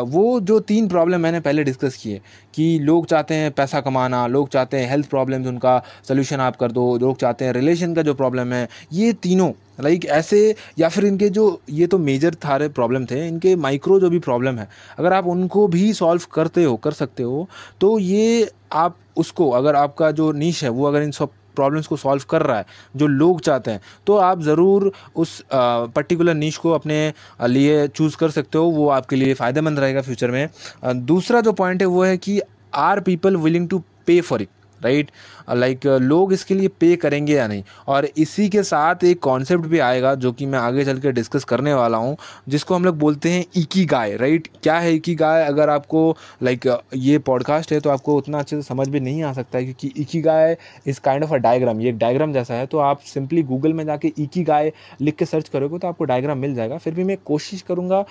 वो 0.09 0.41
जो 0.41 0.59
तीन 0.63 0.89
प्रॉब्लम 0.89 1.21
मैंने 1.21 1.41
पहले 1.41 1.65
डिस्कस 1.65 1.97
किए, 1.97 2.21
कि 2.55 2.79
लोग 2.79 3.07
चाहते 3.07 3.35
हैं 3.35 3.51
पैसा 3.53 3.81
कमाना, 3.81 4.27
लोग 4.27 4.49
चाहते 4.49 4.77
हैं 4.77 4.91
हेल्थ 4.91 5.09
प्रॉब्लम्स 5.11 5.47
उनका 5.49 5.83
सोल्यूशन 6.09 6.41
आप 6.41 6.57
कर 6.57 6.73
दो, 6.73 6.97
लोग 6.99 7.17
चाहते 7.19 7.45
हैं 7.45 7.53
रिलेशन 7.53 7.95
का 7.95 8.03
जो 8.03 8.15
प्रॉब्लम 8.15 8.53
है, 8.53 8.69
ये 8.93 9.13
तीनों 9.13 9.51
लाइक 9.79 10.01
like, 10.01 10.13
ऐसे, 10.13 10.55
या 10.79 10.89
फिर 10.89 11.05
इनके 11.05 11.29
जो, 11.31 11.61
ये 11.71 11.87
तो 11.87 11.99
मेजर 12.01 12.35
थारे 12.45 12.69
प्रॉब्लम 12.71 13.05
थे, 13.07 13.27
इनके 13.29 13.55
माइक्रो 13.59 14.01
जो 14.01 14.11
भी 14.11 14.19
प्रॉब्लम 14.21 14.59
है, 14.59 14.69
अगर 14.99 15.13
आप 15.13 15.27
उनको 15.27 15.67
भी 15.69 15.93
सॉल्व 15.95 16.27
करते 16.33 16.65
हो, 16.65 16.77
कर 16.77 16.93
सकते 16.95 17.23
हो 17.23 17.49
तो 17.81 17.99
ये 18.01 18.51
आप 18.75 18.97
उसको, 19.17 19.51
अगर 19.53 19.77
आपका 19.77 20.11
जो 20.13 20.31
नीच 20.35 20.63
है, 20.65 20.69
वो 20.71 20.87
अगर 20.87 21.03
इन 21.03 21.11
सब 21.13 21.31
प्रॉब्लम्स 21.57 21.87
को 21.87 21.97
सॉल्व 21.97 22.23
कर 22.31 22.43
रहा 22.43 22.57
है, 22.59 22.65
जो 22.97 23.07
लोग 23.07 23.41
चाहते 23.41 23.71
हैं 23.71 23.81
तो 24.07 24.17
आप 24.19 24.41
ज़रूर 24.43 24.91
उस 25.17 25.43
पर्टिकुलर 25.53 26.35
नीच 26.35 26.57
को 26.57 26.71
अपने 26.73 27.13
लिए 27.43 27.87
चूज़ 27.89 28.17
कर 28.17 28.31
सकते 28.31 28.59
हो, 28.59 28.65
वो 28.65 28.89
आपके 28.91 29.17
लिए 29.17 29.35
फ़ायदेमंद 29.35 29.79
रहेगा 29.81 30.03
फ्यूचर 30.03 30.31
में। 30.31 30.49
दूसरा 30.97 31.41
जो 31.41 31.53
पॉइंट 31.55 31.83
है, 31.83 31.87
वो 31.89 32.03
है 32.05 32.17
कि 32.17 32.41
are 32.77 33.01
people 33.01 33.37
willing 33.37 33.69
to 33.69 33.83
pay 34.07 34.21
for 34.21 34.43
it 34.43 34.49
right? 34.85 35.11
Like 35.51 35.81
uh, 35.81 36.01
लोग 36.01 36.33
इसके 36.33 36.55
लिए 36.55 36.69
पे 36.71 36.95
करेंगे 36.97 37.35
या 37.35 37.47
नहीं? 37.47 37.63
और 37.89 38.09
इसी 38.17 38.49
के 38.49 38.63
साथ 38.63 39.05
एक 39.05 39.21
कॉन्सेप्ट 39.23 39.65
भी 39.65 39.79
आएगा 39.81 40.15
जो 40.17 40.33
कि 40.33 40.47
मैं 40.47 40.59
आगे 40.59 40.85
चल 40.85 40.99
के 40.99 41.13
डिस्कस 41.13 41.45
करने 41.45 41.75
वाला 41.75 41.99
हूँ 41.99 42.17
जिसको 42.49 42.75
हम 42.75 42.85
लोग 42.85 42.99
बोलते 42.99 43.31
हैं 43.31 43.45
इकी 43.57 43.85
गाय 43.87 44.17
राइट 44.17 44.49
क्या 44.63 44.79
है 44.79 44.95
इकी 44.95 45.15
गाय 45.15 45.45
अगर 45.45 45.71
आपको 45.71 46.17
लाइक 46.43 46.61
like, 46.61 46.83
ये 46.95 47.19
पॉडकास्ट 47.21 47.73
है 47.73 47.81
तो 47.81 47.91
आपको 47.91 48.17
उतना 48.17 48.39
अच्छे 48.39 48.57
से 48.57 48.63
समझ 48.63 48.89
में 48.89 49.01
नहीं 49.01 49.23
आ 49.23 49.33
सकता 49.33 49.59
है 49.59 49.65
क्योंकि 49.65 49.93
इकी 49.97 50.21
गाय 50.21 50.57
इस 50.87 50.99
काइंड 50.99 51.25
ऑफ़ 51.25 51.33
अ 51.33 51.37
डायग्राम 51.39 51.81
ये 51.81 51.89
एक 51.89 51.99
डायग्राम 51.99 52.33
जैसा 52.33 52.55
है 52.55 52.67
तो 52.67 52.79
आप 52.79 53.01
सिंपली 53.05 53.43
गूगल 53.43 53.73
में 53.73 53.85
जाके 53.87 54.13
इकी 54.19 54.43
गाय 54.45 54.73
लिख 55.01 55.17
के 55.17 55.25
सर्च 55.25 55.49
करोगे 55.49 55.79
तो 55.79 55.89
आपको 55.89 56.05
डायग्राम 56.05 56.39
मिल 56.39 56.55
जाएगा। 56.55 56.79
फिर 56.79 56.95
भी 56.95 57.05
मैं 57.05 57.17
कोशिश 57.25 57.63
करूँगा 57.63 58.03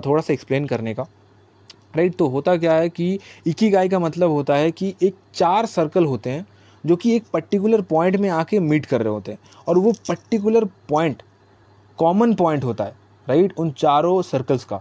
थोड़ा 0.00 0.22
सा 0.22 0.32
एक्सप्लेन 0.32 0.66
करने 0.66 0.94
का। 0.94 1.06
राइट 1.94 2.16
तो 2.16 2.26
होता 2.28 2.56
क्या 2.56 2.72
है 2.72 2.88
कि 2.88 3.18
इकी 3.46 3.70
गाय 3.70 3.88
का 3.88 3.98
मतलब 3.98 4.30
होता 4.30 4.54
है 4.54 4.70
कि 4.70 4.94
एक 5.02 5.14
चार 5.34 5.66
सर्कल 5.66 6.04
होते 6.04 6.30
हैं 6.30 6.46
जो 6.84 6.96
कि 6.96 7.14
एक 7.16 7.24
पर्टिकुलर 7.32 7.80
पॉइंट 7.82 8.16
में 8.16 8.28
आके 8.30 8.58
मीट 8.60 8.86
कर 8.86 9.00
रहे 9.02 9.12
होते 9.12 9.32
हैं। 9.32 9.38
और 9.68 9.78
वो 9.78 9.92
पर्टिकुलर 10.08 10.64
पॉइंट 10.88 11.22
कॉमन 11.98 12.34
पॉइंट 12.34 12.64
होता 12.64 12.84
है 12.84 12.94
राइट 13.28 13.52
उन 13.58 13.70
चारों 13.70 14.20
सर्कल्स 14.22 14.64
का 14.64 14.80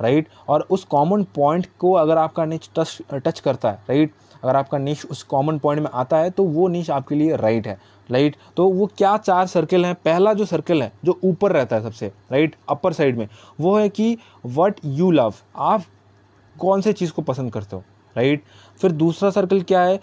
राइट 0.00 0.28
और 0.48 0.66
उस 0.70 0.84
कॉमन 0.84 1.22
पॉइंट 1.36 1.66
को 1.78 1.92
अगर 1.92 2.18
आपका 2.18 2.44
निच 2.44 2.68
टच 2.78 2.98
टच 3.14 3.40
करता 3.40 3.70
है 3.70 3.82
राइट 3.88 4.12
अगर 4.44 4.56
आपका 4.56 4.78
निश 4.78 5.04
उस 5.10 5.22
कॉमन 5.22 5.58
पॉइंट 5.58 5.82
में 5.82 5.88
आता 5.94 6.18
है 6.18 6.30
तो 6.30 6.44
वो 6.44 6.66
निश 6.68 6.90
आपके 6.90 7.14
लिए 7.14 7.36
राइट 7.36 7.66
है 7.66 7.78
राइट 8.10 8.36
तो 8.56 8.68
वो 8.68 8.86
क्या 8.98 9.16
चार 9.16 9.46
सर्कल 9.46 9.84
हैं? 9.84 9.94
पहला 9.94 10.32
जो 10.34 10.44
सर्कल 10.44 10.82
है, 10.82 10.92
जो 11.04 11.18
ऊपर 11.24 11.52
रहता 11.52 11.76
है 11.76 11.82
सबसे 11.82 12.06
राइट 12.32 12.56
अपर 12.68 12.92
साइड 12.92 13.18
में, 13.18 13.28
वो 13.60 13.76
है 13.78 13.88
कि 13.88 14.16
वट 14.46 14.80
यू 14.84 15.10
लव 15.10 15.34
आप 15.56 15.82
कौन 16.58 16.80
से 16.80 16.92
चीज़ 16.92 17.12
को 17.12 17.22
पसंद 17.22 17.52
करते 17.52 17.76
हो 17.76 17.82
राइट 18.16 18.42
फिर 18.80 18.92
दूसरा 18.92 19.30
सर्कल 19.30 19.62
क्या 19.62 19.82
है 19.82 20.00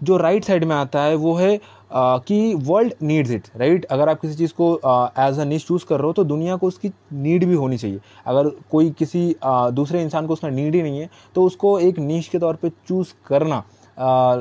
जो 0.00 0.16
राइट 0.16 0.44
साइड 0.44 0.64
में 0.64 0.74
आता 0.76 1.02
है 1.02 1.14
वो 1.14 1.34
है 1.34 1.54
आ, 1.92 2.18
कि 2.18 2.54
वर्ल्ड 2.56 2.94
नीड्स 3.02 3.30
इट 3.30 3.48
राइट 3.56 3.84
अगर 3.84 4.08
आप 4.08 4.20
किसी 4.20 4.34
चीज़ 4.34 4.52
को 4.60 4.72
एज 5.20 5.38
अ 5.38 5.44
नीड 5.44 5.60
चूज़ 5.60 5.84
कर 5.86 5.96
रहे 5.96 6.06
हो 6.06 6.12
तो 6.12 6.24
दुनिया 6.24 6.56
को 6.56 6.66
उसकी 6.66 6.90
नीड 7.12 7.44
भी 7.44 7.54
होनी 7.54 7.78
चाहिए। 7.78 8.00
अगर 8.26 8.48
कोई 8.70 8.90
किसी 8.90 9.34
आ, 9.44 9.70
दूसरे 9.70 10.02
इंसान 10.02 10.26
को 10.26 10.32
उसका 10.32 10.48
नीड 10.48 10.74
ही 10.74 10.82
नहीं 10.82 11.00
है 11.00 11.08
तो 11.34 11.44
उसको 11.44 11.78
एक 11.80 11.98
नीच 11.98 12.28
के 12.28 12.38
तौर 12.38 12.56
पे 12.56 12.70
चूज़ 12.88 13.14
करना 13.26 13.62
आ, 13.98 14.40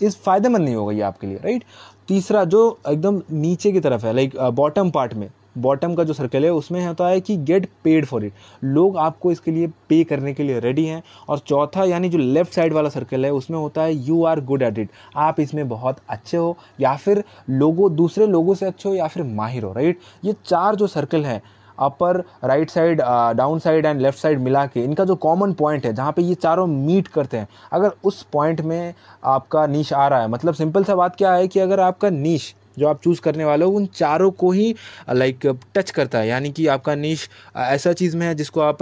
इस 0.00 0.16
फ़ायदेमंद 0.22 0.64
नहीं 0.64 0.74
होगा 0.74 0.92
ये 0.92 1.02
आपके 1.02 1.26
लिए 1.26 1.36
राइट 1.36 1.64
तीसरा 2.08 2.44
जो 2.44 2.78
एकदम 2.88 3.20
नीचे 3.32 3.72
की 3.72 3.80
तरफ़ 3.80 4.06
है 4.06 4.12
लाइक 4.12 4.36
बॉटम 4.54 4.90
पार्ट 4.90 5.14
में 5.14 5.28
बॉटम 5.56 5.94
का 5.94 6.04
जो 6.04 6.12
सर्कल 6.12 6.44
है, 6.44 6.50
उसमें 6.52 6.84
होता 6.86 7.08
है 7.08 7.20
कि 7.20 7.36
गेट 7.38 7.68
पेड 7.84 8.06
फॉर 8.06 8.24
इट। 8.24 8.32
लोग 8.64 8.96
आपको 8.98 9.32
इसके 9.32 9.50
लिए 9.50 9.66
पे 9.88 10.02
करने 10.04 10.34
के 10.34 10.42
लिए 10.42 10.60
रेडी 10.60 10.84
हैं। 10.86 11.02
और 11.28 11.38
चौथा, 11.38 11.84
यानी 11.84 12.08
जो 12.08 12.18
लेफ़्ट 12.18 12.52
साइड 12.52 12.72
वाला 12.72 12.88
सर्कल 12.88 13.24
है, 13.24 13.32
उसमें 13.32 13.58
होता 13.58 13.82
है 13.82 13.94
you 13.96 14.24
are 14.24 14.40
good 14.42 14.62
at 14.62 14.78
it 14.78 14.90
आप 15.18 15.40
इसमें 15.40 15.68
बहुत 15.68 15.96
अच्छे 16.08 16.36
हो, 16.36 16.56
या 16.80 16.94
फिर 16.96 17.24
लोगों, 17.50 17.94
दूसरे 17.96 18.26
लोगों 18.26 18.54
से 18.54 18.66
अच्छे 18.66 18.88
हो, 18.88 18.94
या 18.94 19.06
फिर 19.06 19.22
माहिर 19.24 19.64
हो 19.64 19.72
राइट 19.72 19.98
ये 20.24 20.34
चार 20.46 20.76
जो 20.76 20.86
सर्कल 20.88 21.24
है 21.24 21.40
upper 21.78 22.16
right 22.44 22.70
side 22.70 23.00
down 23.36 23.58
side 23.58 23.86
and 23.86 24.00
left 24.00 24.18
side 24.18 24.40
मिला 24.40 24.64
के, 24.66 24.80
इनका 24.80 25.04
जो 25.04 25.14
कॉमन 25.16 25.52
पॉइंट 25.52 25.86
है, 25.86 25.92
जहाँ 25.94 26.12
पे 26.12 26.22
ये 26.22 26.34
चारों 26.34 26.66
मीट 26.66 27.08
करते 27.08 27.36
हैं, 27.36 27.48
अगर 27.72 27.92
उस 28.04 28.22
पॉइंट 28.32 28.60
में 28.60 28.94
आपका 29.24 29.66
नीच 29.66 29.92
आ 29.92 30.06
रहा 30.08 30.20
है 30.20 30.28
मतलब 30.28 30.54
सिंपल 30.54 30.84
सा 30.84 30.94
बात 30.94 31.16
क्या 31.16 31.32
है 31.34 31.48
कि 31.48 31.60
अगर 31.60 31.80
आपका 31.80 32.10
नीच 32.10 32.54
जो 32.78 32.88
आप 32.88 33.00
चूज़ 33.04 33.20
करने 33.20 33.44
वाले 33.44 33.64
हो, 33.64 33.70
उन 33.72 33.86
चारों 33.94 34.30
को 34.32 34.50
ही 34.52 34.74
लाइक 35.10 35.46
टच 35.74 35.90
करता 35.90 36.18
है। 36.18 36.28
यानी 36.28 36.50
कि 36.52 36.66
आपका 36.68 36.94
निश 36.96 37.28
ऐसा 37.56 37.92
चीज़ 37.94 38.16
में 38.16 38.26
है 38.26 38.34
जिसको 38.34 38.60
आप 38.62 38.78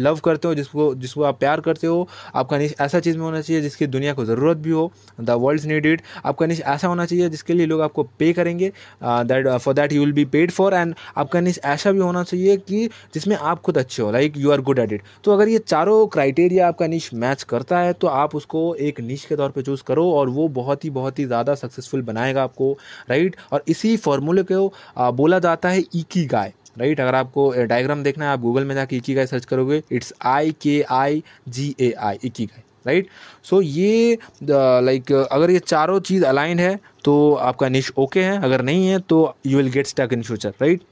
लव 0.00 0.18
करते 0.24 0.48
हो, 0.48 0.54
जिसको 0.54 0.94
जिसको 0.96 1.22
आप 1.24 1.38
प्यार 1.38 1.60
करते 1.60 1.86
हो। 1.86 2.08
आपका 2.34 2.58
निश 2.58 2.74
ऐसा 2.80 3.00
चीज़ 3.00 3.16
में 3.18 3.24
होना 3.24 3.40
चाहिए 3.40 3.62
जिसकी 3.62 3.86
दुनिया 3.86 4.12
को 4.14 4.24
ज़रूरत 4.24 4.56
भी 4.58 4.70
हो 4.70 4.90
द 5.20 5.30
वर्ल्ड 5.40 5.64
नीड 5.66 5.86
इट 5.86 6.02
आपका 6.24 6.46
निश 6.46 6.60
ऐसा 6.62 6.88
होना 6.88 7.06
चाहिए 7.06 7.28
जिसके 7.28 7.54
लिए 7.54 7.66
लोग 7.66 7.80
आपको 7.80 8.02
पे 8.18 8.32
करेंगे 8.32 8.72
that 9.02 9.48
for 9.48 9.74
that 9.74 9.92
you 9.92 10.00
will 10.00 10.12
be 10.12 10.24
paid 10.26 10.50
for 10.50 10.74
and 10.74 10.94
आपका 11.16 11.40
निश 11.40 11.60
ऐसा 11.64 11.92
भी 11.92 12.00
होना 12.00 12.22
चाहिए 12.22 12.56
कि 12.58 12.88
जिसमें 13.14 13.36
आप 13.36 13.60
खुद 13.60 13.78
अच्छे 13.78 14.02
हो 14.02 14.10
like 14.12 14.36
you 14.36 14.50
are 14.52 14.60
good 14.60 14.78
at 14.78 14.92
it 14.92 15.02
तो 15.24 15.32
अगर 15.32 15.48
ये 15.48 15.58
चारों 15.58 16.06
क्राइटेरिया 16.08 16.68
आपका 16.68 16.86
निश 16.86 17.12
मैच 17.14 17.42
करता 17.44 17.78
है 17.78 17.92
तो 17.94 18.06
आप 18.06 18.34
उसको 18.34 18.74
एक 18.76 19.00
निश 19.02 19.24
के 19.24 19.36
तौर 19.36 19.50
पर 19.50 19.62
चूज़ 19.62 19.82
करो 19.86 20.10
और 20.12 20.28
वो 20.30 20.48
बहुत 20.54 20.84
ही 20.84 20.90
बहुत 20.90 21.18
ही 21.18 21.24
ज़्यादा 21.24 21.54
सक्सेसफुल 21.54 22.02
बनाएगा 22.02 22.42
आपको। 22.42 22.73
राइट? 23.10 23.36
और 23.52 23.64
इसी 23.68 23.96
फॉर्मूले 23.98 24.42
को 24.42 25.12
बोला 25.12 25.38
जाता 25.38 25.68
है 25.68 25.84
इकी 25.94 26.24
गाय 26.26 26.52
राइट? 26.78 27.00
अगर 27.00 27.14
आपको 27.14 27.50
डायग्राम 27.62 28.02
देखना 28.02 28.24
है, 28.24 28.30
आप 28.32 28.40
गूगल 28.40 28.64
में 28.64 28.74
जाके 28.74 28.96
इकी 28.96 29.14
गाय 29.14 29.26
सर्च 29.26 29.44
करोगे, 29.44 29.82
इट्स 29.92 30.12
आई 30.22 30.54
के 30.62 30.80
आई 30.92 31.22
जी 31.48 31.74
ए 31.80 31.92
आई 31.92 32.18
इकी 32.24 32.46
गाय 32.46 32.62
राइट? 32.86 33.08
सो 33.44 33.60
ये 33.62 34.18
लाइक, 34.42 35.12
अगर 35.12 35.50
ये 35.50 35.58
चारों 35.58 36.00
चीज़ 36.00 36.24
अलाइन 36.24 36.58
है 36.58 36.78
तो 37.04 37.34
आपका 37.34 37.68
निश 37.68 37.92
ओके 37.98 38.22
है, 38.22 38.42
अगर 38.42 38.62
नहीं 38.62 38.86
है 38.86 38.98
तो 39.00 39.36
you 39.46 39.56
will 39.56 39.70
get 39.70 39.86
stuck 39.86 40.10
in 40.12 40.22
future, 40.22 40.52
right? 40.62 40.82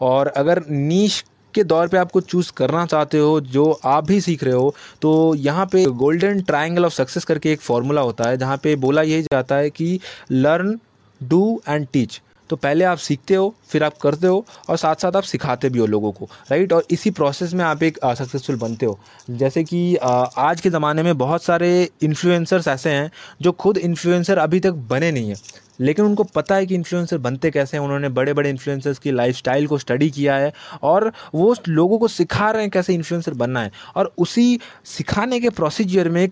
और 0.00 0.26
अगर 0.28 0.62
नीश 0.68 1.24
के 1.58 1.64
दौर 1.64 1.88
पे 1.88 1.96
आपको 1.98 2.20
चूज़ 2.22 2.52
करना 2.56 2.84
चाहते 2.86 3.18
हो, 3.18 3.40
जो 3.40 3.70
आप 3.86 4.06
भी 4.06 4.20
सीख 4.20 4.44
रहे 4.44 4.54
हो 4.54 4.74
तो 5.02 5.34
यहाँ 5.36 5.66
पे 5.72 5.84
गोल्डन 5.96 6.42
ट्राइंगल 6.42 6.84
ऑफ़ 6.84 6.92
सक्सेस 6.94 7.24
करके 7.24 7.52
एक 7.52 7.60
फॉर्मूला 7.62 8.00
होता 8.00 8.28
है, 8.28 8.36
जहाँ 8.36 8.56
पे 8.62 8.76
बोला 8.78 9.02
यही 9.04 9.22
जाता 9.24 9.56
है 9.56 9.70
कि 9.70 9.98
लर्न 10.32 10.78
डू 11.20 11.60
एंड 11.68 11.86
टीच 11.92 12.20
तो 12.50 12.56
पहले 12.56 12.84
आप 12.84 12.98
सीखते 12.98 13.34
हो, 13.34 13.54
फिर 13.68 13.84
आप 13.84 13.96
करते 13.98 14.26
हो 14.26 14.44
और 14.68 14.76
साथ 14.76 14.94
साथ 14.94 15.16
आप 15.16 15.22
सिखाते 15.24 15.68
भी 15.68 15.78
हो 15.78 15.86
लोगों 15.86 16.12
को 16.12 16.28
राइट 16.50 16.72
और 16.72 16.84
इसी 16.90 17.10
प्रोसेस 17.10 17.54
में 17.54 17.64
आप 17.64 17.82
एक 17.82 17.98
सक्सेसफुल 18.08 18.56
बनते 18.56 18.86
हो। 18.86 18.98
जैसे 19.30 19.64
कि 19.64 19.96
आज 19.96 20.60
के 20.60 20.70
ज़माने 20.70 21.02
में 21.02 21.16
बहुत 21.18 21.42
सारे 21.42 21.88
इन्फ्लुएंसर्स 22.02 22.68
ऐसे 22.68 22.90
हैं 22.90 23.10
जो 23.42 23.52
खुद 23.54 23.78
इन्फ्लुएंसर 23.78 24.38
अभी 24.38 24.60
तक 24.60 24.72
बने 24.90 25.10
नहीं 25.12 25.28
हैं। 25.28 25.36
लेकिन 25.80 26.04
उनको 26.04 26.24
पता 26.24 26.54
है 26.54 26.66
कि 26.66 26.74
इन्फ्लुएंसर 26.74 27.18
बनते 27.18 27.50
कैसे 27.50 27.76
हैं। 27.76 27.84
उन्होंने 27.84 28.08
बड़े 28.08 28.32
बड़े 28.34 28.50
इन्फ्लुएंसर्स 28.50 28.98
की 28.98 29.10
लाइफस्टाइल 29.10 29.66
को 29.66 29.78
स्टडी 29.78 30.10
किया 30.10 30.36
है 30.36 30.52
और 30.82 31.12
वो 31.34 31.54
लोगों 31.68 31.98
को 31.98 32.08
सिखा 32.08 32.50
रहे 32.50 32.62
हैं 32.62 32.70
कैसे 32.70 32.94
इन्फ्लुएंसर 32.94 33.34
बनना 33.34 33.62
है। 33.62 33.70
और 33.96 34.12
उसी 34.18 34.58
सिखाने 34.86 35.40
के 35.40 35.50
प्रोसीजर 35.50 36.08
में 36.08 36.28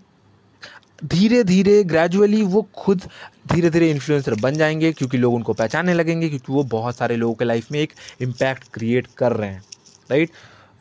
धीरे 1.04 1.44
धीरे 1.44 1.82
ग्रेजुअली 1.85 2.42
वो 2.42 2.62
खुद 2.75 3.02
धीरे 3.52 3.70
धीरे 3.70 3.90
इन्फ्लुएंसर 3.90 4.35
बन 4.35 4.54
जाएँगे 4.54 4.92
क्योंकि 4.92 5.18
लोग 5.18 5.35
उनको 5.35 5.52
पहचानने 5.52 5.94
लगेंगे 5.94 6.28
क्योंकि 6.28 6.52
वो 6.52 6.62
बहुत 6.62 6.96
सारे 6.96 7.16
लोगों 7.16 7.35
के 7.35 7.44
लाइफ 7.44 7.73
में 7.73 7.80
एक 7.80 7.92
इम्पैक्ट 8.20 8.64
क्रिएट 8.75 9.06
कर 9.16 9.32
रहे 9.32 9.50
हैं 9.50 9.62
राइट 10.11 10.30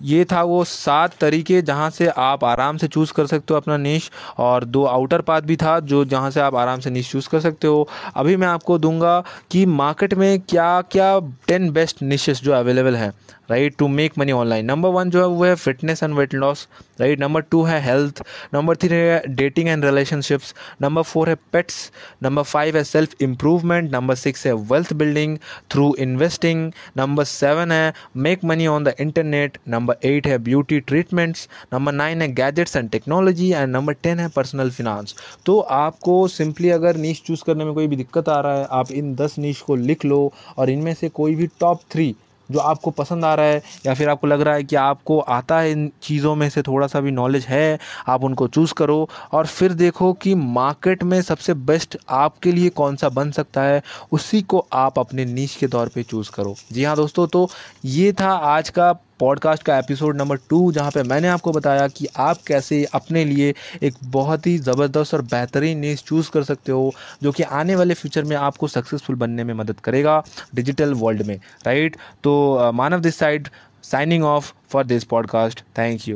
ये 0.01 0.25
था 0.25 0.41
वो 0.43 0.63
सात 0.63 1.15
तरीके 1.17 1.61
जहाँ 1.61 1.89
से 1.89 2.07
आप 2.07 2.43
आराम 2.43 2.77
से 2.77 2.87
चूज़ 2.87 3.13
कर 3.13 3.25
सकते 3.25 3.53
हो 3.53 3.59
अपना 3.59 3.77
निश 3.77 4.11
और 4.37 4.63
दो 4.65 4.83
आउटर 4.85 5.21
पाथ 5.21 5.41
भी 5.41 5.55
था 5.55 5.79
जो 5.79 6.03
जहाँ 6.05 6.31
से 6.31 6.39
आप 6.39 6.55
आराम 6.55 6.79
से 6.79 6.89
निश 6.89 7.11
चूज़ 7.11 7.29
कर 7.29 7.39
सकते 7.39 7.67
हो। 7.67 7.87
अभी 8.15 8.35
मैं 8.37 8.47
आपको 8.47 8.77
दूँगा 8.77 9.23
कि 9.51 9.65
मार्केट 9.65 10.13
में 10.13 10.39
क्या 10.39 10.81
क्या 10.81 11.19
टेन 11.47 11.69
बेस्ट 11.71 12.01
निशेस 12.01 12.41
जो 12.41 12.53
अवेलेबल 12.53 12.95
हैं। 12.95 13.11
Right 13.51 13.75
to 13.77 13.87
make 13.87 14.13
money 14.17 14.31
online 14.31 14.65
number 14.65 14.89
one 14.89 15.09
जो 15.09 15.19
है, 15.21 15.27
वो 15.27 15.45
है 15.45 15.55
fitness 15.55 16.03
and 16.03 16.13
weight 16.15 16.33
loss 16.33 16.67
right 17.01 17.19
number 17.19 17.41
two 17.41 17.63
है 17.63 17.81
हेल्थ 17.81 18.23
नंबर 18.53 18.75
थ्री 18.75 18.87
है 18.87 19.21
dating 19.27 19.69
and 19.69 19.85
relationships 19.85 20.55
number 20.81 21.01
four 21.01 21.29
है 21.29 21.35
पेट्स 21.35 21.91
नंबर 22.23 22.43
फाइव 22.43 22.77
है 22.77 22.83
सेल्फ 22.83 23.15
इम्प्रूवमेंट 23.21 23.91
नंबर 23.91 24.15
सिक्स 24.15 24.45
है 24.47 24.53
wealth 24.53 24.93
building 24.93 25.37
through 25.71 25.95
investing 25.99 26.71
number 26.97 27.23
seven 27.23 27.71
है 27.71 27.93
make 28.17 28.43
money 28.43 28.67
on 28.67 28.83
the 28.83 28.93
internet 28.99 29.57
number 29.67 29.95
eight 30.03 30.27
है 30.27 30.37
beauty 30.37 30.79
treatments 30.79 31.49
number 31.73 31.91
nine 31.91 32.21
है 32.21 32.33
gadgets 32.33 32.75
and 32.75 32.89
technology 32.89 33.51
and 33.51 33.75
number 33.75 33.93
ten 33.93 34.19
है 34.19 34.29
personal 34.29 34.71
finance 34.71 35.15
तो 35.45 35.59
आपको 35.59 36.27
simply 36.27 36.69
अगर 36.69 36.95
नीच 36.95 37.21
चूज़ 37.25 37.43
करने 37.47 37.65
में 37.65 37.73
कोई 37.73 37.87
भी 37.87 37.95
दिक्कत 37.95 38.29
आ 38.29 38.39
रहा 38.39 38.57
है, 38.57 38.67
आप 38.71 38.91
इन 38.91 39.15
दस 39.15 39.35
नीच 39.37 39.57
को 39.57 39.75
लिख 39.75 40.05
लो 40.05 40.33
और 40.57 40.69
इनमें 40.69 40.93
से 40.93 41.09
कोई 41.09 41.35
भी 41.35 41.47
टॉप 41.47 41.81
थ्री 41.91 42.15
जो 42.51 42.59
आपको 42.59 42.91
पसंद 42.91 43.25
आ 43.25 43.33
रहा 43.35 43.45
है 43.45 43.61
या 43.85 43.93
फिर 43.93 44.09
आपको 44.09 44.27
लग 44.27 44.41
रहा 44.41 44.53
है 44.53 44.63
कि 44.63 44.75
आपको 44.75 45.19
आता 45.19 45.59
है 45.59 45.71
इन 45.71 45.89
चीज़ों 46.03 46.35
में 46.35 46.49
से 46.49 46.61
थोड़ा 46.61 46.87
सा 46.87 46.99
भी 47.01 47.11
नॉलेज 47.11 47.45
है, 47.45 47.79
आप 48.07 48.23
उनको 48.23 48.47
चूज़ 48.47 48.73
करो 48.73 49.07
और 49.31 49.45
फिर 49.47 49.73
देखो 49.73 50.11
कि 50.13 50.35
मार्केट 50.35 51.03
में 51.03 51.21
सबसे 51.21 51.53
बेस्ट 51.53 51.97
आपके 52.09 52.51
लिए 52.51 52.69
कौन 52.71 52.95
सा 52.95 53.09
बन 53.09 53.31
सकता 53.31 53.61
है, 53.61 53.81
उसी 54.11 54.41
को 54.41 54.65
आप 54.73 54.99
अपने 54.99 55.25
नीच 55.25 55.55
के 55.55 55.67
तौर 55.67 55.89
पे 55.89 56.03
चूज़ 56.03 56.31
करो। 56.31 56.55
जी 56.71 56.83
हाँ 56.83 56.95
दोस्तों 56.95 57.27
तो 57.27 57.49
ये 57.85 58.11
था 58.13 58.31
आज 58.31 58.69
का 58.69 58.91
पॉडकास्ट 59.19 59.63
का 59.63 59.77
एपिसोड 59.77 60.17
नंबर 60.17 60.35
टू, 60.35 60.71
जहाँ 60.71 60.91
पे 60.91 61.03
मैंने 61.03 61.27
आपको 61.27 61.51
बताया 61.51 61.87
कि 61.87 62.07
आप 62.17 62.37
कैसे 62.47 62.87
अपने 62.93 63.25
लिए 63.25 63.53
एक 63.83 63.93
बहुत 64.03 64.47
ही 64.47 64.57
ज़बरदस्त 64.57 65.13
और 65.13 65.21
बेहतरीन 65.21 65.79
न्यूज़ 65.79 66.03
चूज़ 66.03 66.31
कर 66.31 66.43
सकते 66.43 66.71
हो, 66.71 66.93
जो 67.23 67.31
कि 67.31 67.43
आने 67.43 67.75
वाले 67.75 67.93
फ्यूचर 67.93 68.23
में 68.23 68.35
आपको 68.35 68.67
सक्सेसफुल 68.67 69.15
बनने 69.15 69.43
में 69.43 69.53
मदद 69.53 69.79
करेगा 69.79 70.23
डिजिटल 70.55 70.93
वर्ल्ड 70.93 71.21
में 71.21 71.39
राइट 71.65 71.95
तो 72.23 72.59
Manav 72.73 72.99
this 72.99 73.15
side 73.15 73.47
signing 73.83 74.23
off 74.23 74.53
for 74.69 74.83
this 74.83 75.03
podcast 75.03 75.61
thank 75.61 76.07
you 76.07 76.13